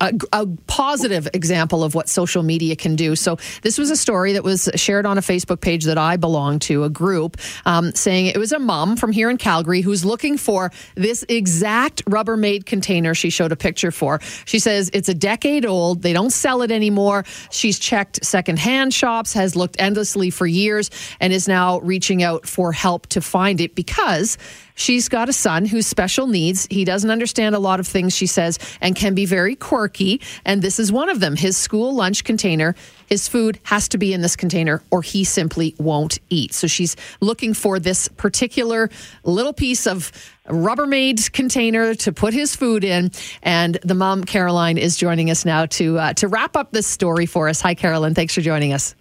a, 0.00 0.12
a 0.32 0.44
positive 0.66 1.28
example 1.32 1.84
of 1.84 1.94
what 1.94 2.08
social 2.08 2.42
media 2.42 2.74
can 2.74 2.96
do. 2.96 3.14
So 3.14 3.38
this 3.62 3.78
was 3.78 3.92
a 3.92 3.96
story 3.96 4.32
that 4.32 4.42
was 4.42 4.68
shared 4.74 5.06
on 5.06 5.18
a 5.18 5.22
Facebook 5.22 5.60
page 5.60 5.84
that 5.84 5.98
I 5.98 6.16
belong 6.16 6.58
to, 6.60 6.82
a 6.82 6.90
group, 6.90 7.36
um, 7.64 7.92
saying 7.94 8.26
it 8.26 8.38
was 8.38 8.50
a 8.50 8.58
mom 8.58 8.96
from 8.96 9.12
here 9.12 9.30
in 9.30 9.36
Calgary 9.36 9.82
who's 9.82 10.04
looking 10.04 10.36
for 10.36 10.72
this 10.96 11.24
exact 11.28 12.04
Rubbermaid 12.06 12.66
container 12.66 13.14
she 13.14 13.30
showed 13.30 13.52
a 13.52 13.56
picture 13.56 13.92
for 13.92 14.15
anymore. 14.16 14.44
She 14.46 14.58
says 14.58 14.90
it's 14.92 15.08
a 15.08 15.14
decade 15.14 15.66
old. 15.66 16.02
They 16.02 16.12
don't 16.12 16.30
sell 16.30 16.62
it 16.62 16.70
anymore. 16.70 17.24
She's 17.50 17.78
checked 17.78 18.24
secondhand 18.24 18.94
shops, 18.94 19.32
has 19.34 19.56
looked 19.56 19.76
endlessly 19.78 20.30
for 20.30 20.46
years, 20.46 20.90
and 21.20 21.32
is 21.32 21.48
now 21.48 21.80
reaching 21.80 22.22
out 22.22 22.46
for 22.46 22.72
help 22.72 23.06
to 23.08 23.20
find 23.20 23.60
it 23.60 23.74
because 23.74 24.38
She's 24.76 25.08
got 25.08 25.30
a 25.30 25.32
son 25.32 25.64
who's 25.64 25.86
special 25.86 26.26
needs. 26.26 26.66
He 26.70 26.84
doesn't 26.84 27.10
understand 27.10 27.54
a 27.54 27.58
lot 27.58 27.80
of 27.80 27.88
things, 27.88 28.14
she 28.14 28.26
says, 28.26 28.58
and 28.82 28.94
can 28.94 29.14
be 29.14 29.24
very 29.24 29.56
quirky. 29.56 30.20
And 30.44 30.60
this 30.60 30.78
is 30.78 30.92
one 30.92 31.08
of 31.08 31.18
them. 31.18 31.34
His 31.34 31.56
school 31.56 31.94
lunch 31.94 32.24
container, 32.24 32.76
his 33.06 33.28
food 33.28 33.58
has 33.64 33.88
to 33.88 33.98
be 33.98 34.12
in 34.12 34.20
this 34.20 34.36
container 34.36 34.82
or 34.90 35.02
he 35.02 35.24
simply 35.24 35.74
won't 35.78 36.18
eat. 36.30 36.54
So 36.54 36.66
she's 36.66 36.96
looking 37.20 37.54
for 37.54 37.78
this 37.78 38.08
particular 38.08 38.90
little 39.24 39.52
piece 39.52 39.86
of 39.86 40.12
Rubbermaid 40.46 41.32
container 41.32 41.94
to 41.94 42.12
put 42.12 42.34
his 42.34 42.54
food 42.54 42.84
in. 42.84 43.10
And 43.42 43.78
the 43.82 43.94
mom, 43.94 44.24
Caroline, 44.24 44.78
is 44.78 44.96
joining 44.96 45.30
us 45.30 45.44
now 45.44 45.66
to, 45.66 45.98
uh, 45.98 46.12
to 46.14 46.28
wrap 46.28 46.56
up 46.56 46.72
this 46.72 46.86
story 46.86 47.26
for 47.26 47.48
us. 47.48 47.60
Hi, 47.60 47.74
Carolyn. 47.74 48.14
Thanks 48.14 48.34
for 48.34 48.40
joining 48.40 48.72
us. 48.72 48.94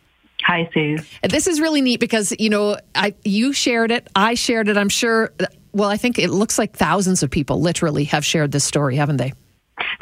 Hi, 0.44 0.70
Sue. 0.74 0.98
This 1.24 1.48
is 1.48 1.60
really 1.60 1.82
neat 1.82 2.00
because 2.00 2.34
you 2.38 2.50
know, 2.50 2.78
I 2.94 3.16
you 3.24 3.52
shared 3.52 3.90
it, 3.90 4.08
I 4.16 4.36
shared 4.36 4.70
it. 4.70 4.78
I'm 4.78 4.90
sure 4.90 5.34
well, 5.76 5.90
I 5.90 5.98
think 5.98 6.20
it 6.20 6.30
looks 6.30 6.58
like 6.58 6.74
thousands 6.74 7.22
of 7.22 7.30
people 7.30 7.60
literally 7.60 8.06
have 8.06 8.24
shared 8.24 8.52
this 8.52 8.64
story, 8.64 8.96
haven't 8.96 9.18
they? 9.18 9.34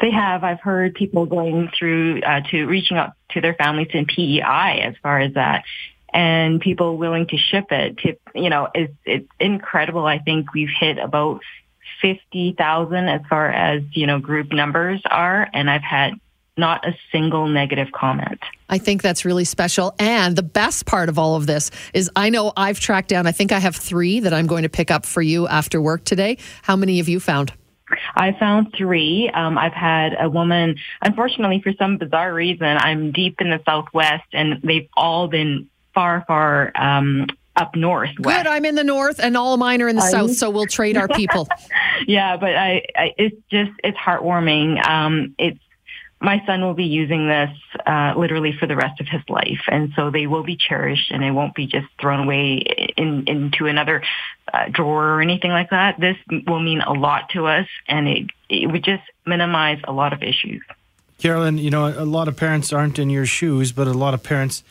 They 0.00 0.10
have. 0.10 0.44
I've 0.44 0.60
heard 0.60 0.94
people 0.94 1.26
going 1.26 1.70
through 1.78 2.20
uh, 2.22 2.40
to 2.50 2.66
reaching 2.66 2.96
out 2.96 3.12
to 3.30 3.40
their 3.40 3.54
families 3.54 3.88
in 3.92 4.06
PEI 4.06 4.82
as 4.82 4.94
far 5.02 5.20
as 5.20 5.34
that, 5.34 5.64
and 6.12 6.60
people 6.60 6.96
willing 6.96 7.26
to 7.28 7.36
ship 7.36 7.66
it. 7.70 7.98
To 7.98 8.16
you 8.34 8.50
know, 8.50 8.68
it's 8.74 8.94
it's 9.04 9.28
incredible. 9.40 10.06
I 10.06 10.18
think 10.18 10.52
we've 10.52 10.68
hit 10.68 10.98
about 10.98 11.40
fifty 12.00 12.54
thousand 12.56 13.08
as 13.08 13.22
far 13.28 13.50
as 13.50 13.82
you 13.92 14.06
know 14.06 14.18
group 14.18 14.52
numbers 14.52 15.00
are, 15.06 15.48
and 15.52 15.70
I've 15.70 15.82
had 15.82 16.14
not 16.56 16.86
a 16.86 16.94
single 17.10 17.48
negative 17.48 17.88
comment. 17.92 18.40
I 18.68 18.78
think 18.78 19.02
that's 19.02 19.24
really 19.24 19.44
special. 19.44 19.94
And 19.98 20.36
the 20.36 20.42
best 20.42 20.86
part 20.86 21.08
of 21.08 21.18
all 21.18 21.36
of 21.36 21.46
this 21.46 21.70
is 21.92 22.10
I 22.14 22.30
know 22.30 22.52
I've 22.56 22.80
tracked 22.80 23.08
down, 23.08 23.26
I 23.26 23.32
think 23.32 23.52
I 23.52 23.58
have 23.58 23.76
three 23.76 24.20
that 24.20 24.32
I'm 24.32 24.46
going 24.46 24.62
to 24.62 24.68
pick 24.68 24.90
up 24.90 25.04
for 25.04 25.22
you 25.22 25.48
after 25.48 25.80
work 25.80 26.04
today. 26.04 26.38
How 26.62 26.76
many 26.76 26.98
have 26.98 27.08
you 27.08 27.20
found? 27.20 27.52
I 28.14 28.32
found 28.32 28.74
three. 28.76 29.30
Um, 29.30 29.58
I've 29.58 29.72
had 29.72 30.16
a 30.18 30.28
woman, 30.28 30.76
unfortunately, 31.02 31.60
for 31.62 31.72
some 31.78 31.98
bizarre 31.98 32.32
reason, 32.32 32.66
I'm 32.66 33.12
deep 33.12 33.40
in 33.40 33.50
the 33.50 33.60
Southwest 33.64 34.24
and 34.32 34.60
they've 34.62 34.88
all 34.96 35.28
been 35.28 35.68
far, 35.92 36.24
far 36.26 36.72
um, 36.76 37.26
up 37.56 37.74
north. 37.76 38.10
Good. 38.16 38.46
I'm 38.46 38.64
in 38.64 38.74
the 38.74 38.84
north, 38.84 39.20
and 39.20 39.36
all 39.36 39.56
mine 39.56 39.80
are 39.82 39.88
in 39.88 39.96
the 39.96 40.02
are 40.02 40.10
south, 40.10 40.28
you? 40.30 40.34
so 40.34 40.50
we'll 40.50 40.66
trade 40.66 40.96
our 40.96 41.08
people. 41.08 41.48
yeah, 42.06 42.36
but 42.36 42.56
I, 42.56 42.84
I, 42.96 43.14
it's 43.16 43.36
just 43.50 43.70
it's 43.82 43.96
heartwarming. 43.96 44.84
Um, 44.86 45.34
it's 45.38 45.58
my 46.20 46.42
son 46.46 46.62
will 46.62 46.74
be 46.74 46.84
using 46.84 47.28
this 47.28 47.50
uh, 47.86 48.14
literally 48.16 48.52
for 48.58 48.66
the 48.66 48.76
rest 48.76 49.00
of 49.00 49.06
his 49.06 49.22
life, 49.28 49.60
and 49.68 49.92
so 49.94 50.10
they 50.10 50.26
will 50.26 50.42
be 50.42 50.56
cherished, 50.56 51.10
and 51.10 51.22
it 51.22 51.30
won't 51.30 51.54
be 51.54 51.66
just 51.66 51.86
thrown 52.00 52.20
away 52.20 52.64
in, 52.96 53.24
into 53.26 53.66
another 53.66 54.02
uh, 54.54 54.68
drawer 54.70 55.14
or 55.14 55.20
anything 55.20 55.50
like 55.50 55.70
that. 55.70 55.98
This 55.98 56.16
will 56.46 56.60
mean 56.60 56.80
a 56.80 56.92
lot 56.92 57.30
to 57.30 57.46
us, 57.46 57.66
and 57.88 58.08
it 58.08 58.26
it 58.48 58.70
would 58.70 58.84
just 58.84 59.02
minimize 59.26 59.80
a 59.84 59.92
lot 59.92 60.12
of 60.12 60.22
issues. 60.22 60.62
Carolyn, 61.18 61.58
you 61.58 61.70
know, 61.70 61.86
a 61.88 62.04
lot 62.04 62.28
of 62.28 62.36
parents 62.36 62.72
aren't 62.72 62.98
in 62.98 63.10
your 63.10 63.26
shoes, 63.26 63.72
but 63.72 63.86
a 63.86 63.92
lot 63.92 64.14
of 64.14 64.22
parents 64.22 64.62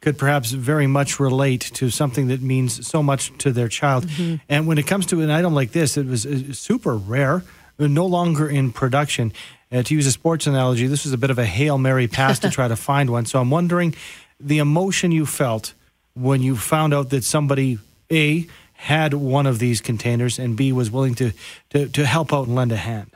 could 0.00 0.18
perhaps 0.18 0.52
very 0.52 0.86
much 0.86 1.18
relate 1.18 1.62
to 1.74 1.90
something 1.90 2.28
that 2.28 2.40
means 2.40 2.86
so 2.86 3.02
much 3.02 3.36
to 3.38 3.50
their 3.50 3.68
child. 3.68 4.06
Mm-hmm. 4.06 4.36
And 4.48 4.66
when 4.66 4.78
it 4.78 4.86
comes 4.86 5.06
to 5.06 5.20
an 5.20 5.30
item 5.30 5.54
like 5.54 5.72
this, 5.72 5.96
it 5.96 6.06
was 6.06 6.24
uh, 6.24 6.52
super 6.52 6.96
rare, 6.96 7.42
no 7.78 8.06
longer 8.06 8.48
in 8.48 8.72
production. 8.72 9.32
Uh, 9.72 9.82
to 9.82 9.94
use 9.94 10.06
a 10.06 10.12
sports 10.12 10.46
analogy, 10.46 10.86
this 10.86 11.04
was 11.04 11.12
a 11.12 11.18
bit 11.18 11.30
of 11.30 11.38
a 11.38 11.46
Hail 11.46 11.76
Mary 11.76 12.06
pass 12.06 12.38
to 12.38 12.50
try 12.58 12.68
to 12.68 12.76
find 12.76 13.10
one. 13.10 13.26
So 13.26 13.40
I'm 13.40 13.50
wondering 13.50 13.94
the 14.38 14.58
emotion 14.58 15.10
you 15.12 15.26
felt 15.26 15.74
when 16.14 16.42
you 16.42 16.56
found 16.56 16.94
out 16.94 17.10
that 17.10 17.24
somebody, 17.24 17.78
A, 18.12 18.46
had 18.76 19.14
one 19.14 19.46
of 19.46 19.58
these 19.58 19.80
containers 19.80 20.38
and 20.38 20.56
B, 20.56 20.72
was 20.72 20.90
willing 20.90 21.14
to, 21.16 21.32
to, 21.70 21.88
to 21.88 22.06
help 22.06 22.32
out 22.32 22.46
and 22.46 22.54
lend 22.54 22.72
a 22.72 22.76
hand 22.76 23.10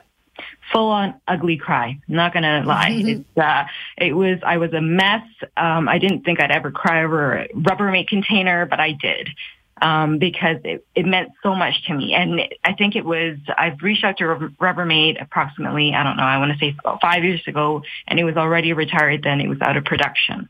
full 0.72 0.90
on 0.90 1.20
ugly 1.26 1.56
cry. 1.56 1.98
Not 2.06 2.32
gonna 2.32 2.62
lie. 2.64 2.90
it's, 3.04 3.36
uh, 3.36 3.64
it 3.98 4.12
was, 4.12 4.38
I 4.44 4.58
was 4.58 4.72
a 4.72 4.80
mess. 4.80 5.26
Um, 5.56 5.88
I 5.88 5.98
didn't 5.98 6.22
think 6.24 6.40
I'd 6.40 6.52
ever 6.52 6.70
cry 6.70 7.02
over 7.02 7.38
a 7.38 7.48
Rubbermaid 7.48 8.06
container, 8.06 8.66
but 8.66 8.78
I 8.78 8.92
did 8.92 9.30
um, 9.82 10.18
because 10.18 10.58
it, 10.64 10.84
it 10.94 11.06
meant 11.06 11.30
so 11.42 11.54
much 11.54 11.86
to 11.86 11.94
me. 11.94 12.14
And 12.14 12.40
I 12.64 12.74
think 12.74 12.96
it 12.96 13.04
was, 13.04 13.38
I've 13.56 13.82
reached 13.82 14.04
out 14.04 14.18
to 14.18 14.24
Rubbermaid 14.24 15.20
approximately, 15.20 15.94
I 15.94 16.02
don't 16.02 16.16
know, 16.16 16.22
I 16.22 16.38
want 16.38 16.52
to 16.52 16.58
say 16.58 16.74
about 16.78 17.00
five 17.00 17.24
years 17.24 17.42
ago, 17.46 17.82
and 18.06 18.18
it 18.18 18.24
was 18.24 18.36
already 18.36 18.72
retired 18.72 19.22
then. 19.22 19.40
It 19.40 19.48
was 19.48 19.60
out 19.60 19.76
of 19.76 19.84
production. 19.84 20.48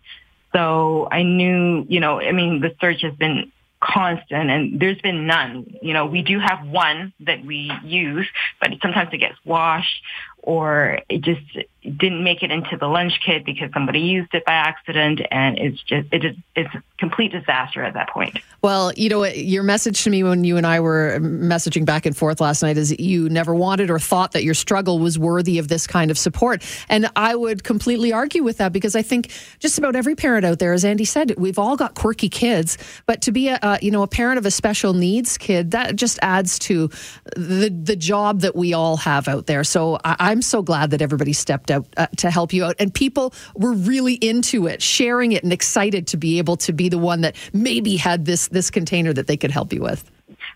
So 0.53 1.09
I 1.11 1.23
knew, 1.23 1.87
you 1.89 2.01
know, 2.01 2.21
I 2.21 2.33
mean, 2.33 2.61
the 2.61 2.75
search 2.81 3.03
has 3.03 3.15
been 3.15 3.53
constant 3.83 4.51
and 4.51 4.79
there's 4.81 5.01
been 5.01 5.27
none. 5.27 5.75
You 5.83 5.95
know, 5.95 6.07
we 6.07 6.23
do 6.23 6.39
have 6.39 6.67
one 6.67 7.13
that 7.21 7.45
we 7.45 7.73
use, 7.85 8.29
but 8.61 8.71
sometimes 8.83 9.11
it 9.13 9.19
gets 9.19 9.37
washed 9.45 10.03
or 10.43 11.01
it 11.09 11.23
just 11.23 11.41
didn't 11.83 12.23
make 12.23 12.43
it 12.43 12.51
into 12.51 12.77
the 12.77 12.87
lunch 12.87 13.21
kit 13.25 13.45
because 13.45 13.71
somebody 13.73 14.01
used 14.01 14.35
it 14.35 14.45
by 14.45 14.53
accident 14.53 15.21
and 15.31 15.59
it's 15.59 15.83
just 15.83 16.07
it 16.13 16.25
is 16.25 16.37
it's 16.55 16.75
a 16.75 16.83
complete 16.99 17.33
disaster 17.33 17.83
at 17.83 17.95
that 17.95 18.11
point. 18.11 18.39
Well 18.63 18.93
you 18.95 19.09
know 19.09 19.25
your 19.25 19.63
message 19.63 20.03
to 20.05 20.11
me 20.11 20.23
when 20.23 20.45
you 20.45 20.59
and 20.59 20.67
i 20.67 20.81
were 20.81 21.19
messaging 21.21 21.87
back 21.87 22.05
and 22.05 22.15
forth 22.15 22.41
last 22.41 22.63
night 22.63 22.77
is 22.77 22.99
you 22.99 23.29
never 23.31 23.55
wanted 23.55 23.91
or 23.91 23.99
thought 23.99 24.33
that 24.33 24.45
your 24.45 24.53
struggle 24.55 24.99
was 24.99 25.19
worthy 25.19 25.59
of 25.59 25.69
this 25.69 25.87
kind 25.87 26.11
of 26.11 26.19
support. 26.19 26.63
And 26.89 27.09
i 27.17 27.35
would 27.35 27.65
completely 27.65 28.13
argue 28.13 28.43
with 28.43 28.59
that 28.59 28.73
because 28.73 28.95
i 28.95 29.03
think 29.03 29.31
just 29.59 29.79
about 29.79 29.97
every 29.97 30.15
parent 30.15 30.45
out 30.45 30.59
there 30.59 30.75
as 30.75 30.85
andy 30.85 31.07
said 31.07 31.35
we've 31.39 31.59
all 31.59 31.77
got 31.77 31.95
quirky 31.95 32.29
kids 32.29 32.77
but 33.07 33.23
to 33.23 33.33
be 33.33 33.49
a, 33.49 33.79
you 33.81 33.91
know 33.91 34.03
a 34.03 34.09
parent 34.09 34.39
of 34.39 34.45
a 34.45 34.51
special 34.51 34.93
needs 34.93 35.39
kid 35.39 35.71
that 35.71 35.97
just 35.97 36.19
adds 36.23 36.59
to 36.59 36.91
the 37.37 37.71
the 37.71 37.97
job 37.97 38.41
that 38.41 38.55
we 38.55 38.75
all 38.75 38.97
have 38.99 39.29
out 39.29 39.47
there. 39.47 39.65
So 39.65 39.99
I, 40.05 40.30
I'm 40.31 40.43
so 40.43 40.63
glad 40.63 40.93
that 40.93 41.03
everybody 41.03 41.33
stepped 41.33 41.73
out 41.73 41.87
uh, 41.97 42.07
to 42.19 42.31
help 42.31 42.53
you 42.53 42.65
out, 42.65 42.77
and 42.79 42.95
people 42.95 43.35
were 43.57 43.73
really 43.73 44.15
into 44.15 44.69
it, 44.69 44.81
sharing 44.81 45.33
it, 45.33 45.43
and 45.43 45.53
excited 45.53 46.07
to 46.07 46.17
be 46.17 46.39
able 46.39 46.57
to 46.59 46.73
be 46.73 46.89
the 46.89 46.99
one 46.99 47.23
that 47.23 47.35
maybe 47.53 47.97
had 47.97 48.27
this 48.27 48.47
this 48.47 48.71
container 48.71 49.13
that 49.13 49.27
they 49.27 49.37
could 49.37 49.51
help 49.51 49.73
you 49.73 49.83
with. 49.83 50.09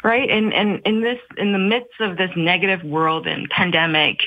Right, 0.05 0.31
and 0.31 0.55
and 0.55 0.81
in 0.85 1.01
this 1.01 1.19
in 1.37 1.51
the 1.51 1.59
midst 1.59 2.01
of 2.01 2.17
this 2.17 2.31
negative 2.37 2.85
world 2.85 3.27
and 3.27 3.51
pandemic, 3.51 4.19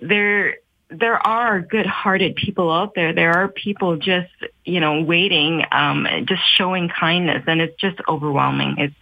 there 0.00 0.56
there 0.88 1.18
are 1.26 1.60
good-hearted 1.60 2.34
people 2.36 2.72
out 2.72 2.94
there. 2.94 3.12
There 3.12 3.34
are 3.34 3.48
people 3.48 3.98
just 3.98 4.32
you 4.64 4.80
know 4.80 5.02
waiting, 5.02 5.64
um, 5.70 6.06
just 6.24 6.42
showing 6.56 6.88
kindness, 6.88 7.44
and 7.46 7.60
it's 7.60 7.78
just 7.78 8.00
overwhelming. 8.08 8.76
It's 8.78 8.94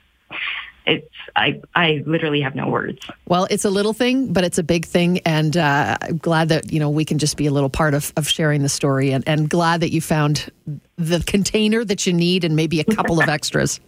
it's 0.86 1.08
I 1.34 1.60
I 1.74 2.02
literally 2.06 2.40
have 2.40 2.54
no 2.54 2.68
words. 2.68 2.98
Well, 3.26 3.46
it's 3.50 3.64
a 3.64 3.70
little 3.70 3.92
thing, 3.92 4.32
but 4.32 4.44
it's 4.44 4.58
a 4.58 4.62
big 4.62 4.84
thing, 4.84 5.18
and 5.20 5.56
uh, 5.56 5.96
I'm 6.00 6.18
glad 6.18 6.48
that 6.48 6.72
you 6.72 6.78
know 6.78 6.90
we 6.90 7.04
can 7.04 7.18
just 7.18 7.36
be 7.36 7.46
a 7.46 7.50
little 7.50 7.70
part 7.70 7.94
of, 7.94 8.12
of 8.16 8.28
sharing 8.28 8.62
the 8.62 8.68
story, 8.68 9.12
and, 9.12 9.26
and 9.28 9.50
glad 9.50 9.80
that 9.80 9.92
you 9.92 10.00
found 10.00 10.50
the 10.96 11.22
container 11.26 11.84
that 11.84 12.06
you 12.06 12.12
need 12.12 12.44
and 12.44 12.56
maybe 12.56 12.80
a 12.80 12.84
couple 12.84 13.20
of 13.20 13.28
extras. 13.28 13.80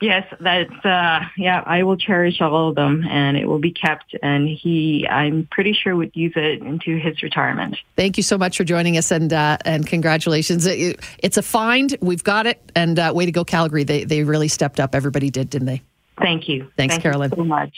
Yes, 0.00 0.26
that's 0.40 0.84
uh, 0.84 1.20
yeah. 1.36 1.62
I 1.64 1.82
will 1.82 1.96
cherish 1.96 2.40
all 2.40 2.68
of 2.68 2.74
them, 2.74 3.04
and 3.08 3.36
it 3.36 3.46
will 3.46 3.58
be 3.58 3.72
kept. 3.72 4.14
And 4.22 4.48
he, 4.48 5.06
I'm 5.08 5.48
pretty 5.50 5.72
sure, 5.72 5.96
would 5.96 6.14
use 6.14 6.34
it 6.36 6.62
into 6.62 6.96
his 6.96 7.22
retirement. 7.22 7.76
Thank 7.96 8.16
you 8.16 8.22
so 8.22 8.36
much 8.36 8.56
for 8.56 8.64
joining 8.64 8.98
us, 8.98 9.10
and 9.10 9.32
uh, 9.32 9.56
and 9.64 9.86
congratulations. 9.86 10.66
it's 10.66 11.36
a 11.36 11.42
find. 11.42 11.96
We've 12.00 12.24
got 12.24 12.46
it, 12.46 12.60
and 12.76 12.98
uh, 12.98 13.12
way 13.14 13.24
to 13.24 13.32
go, 13.32 13.44
Calgary. 13.44 13.84
They 13.84 14.04
they 14.04 14.24
really 14.24 14.48
stepped 14.48 14.78
up. 14.78 14.94
Everybody 14.94 15.30
did, 15.30 15.48
didn't 15.48 15.66
they? 15.66 15.82
Thank 16.20 16.48
you. 16.48 16.70
Thanks, 16.76 16.94
Thank 16.94 17.02
Carolyn. 17.02 17.30
You 17.30 17.36
so 17.36 17.44
much. 17.44 17.76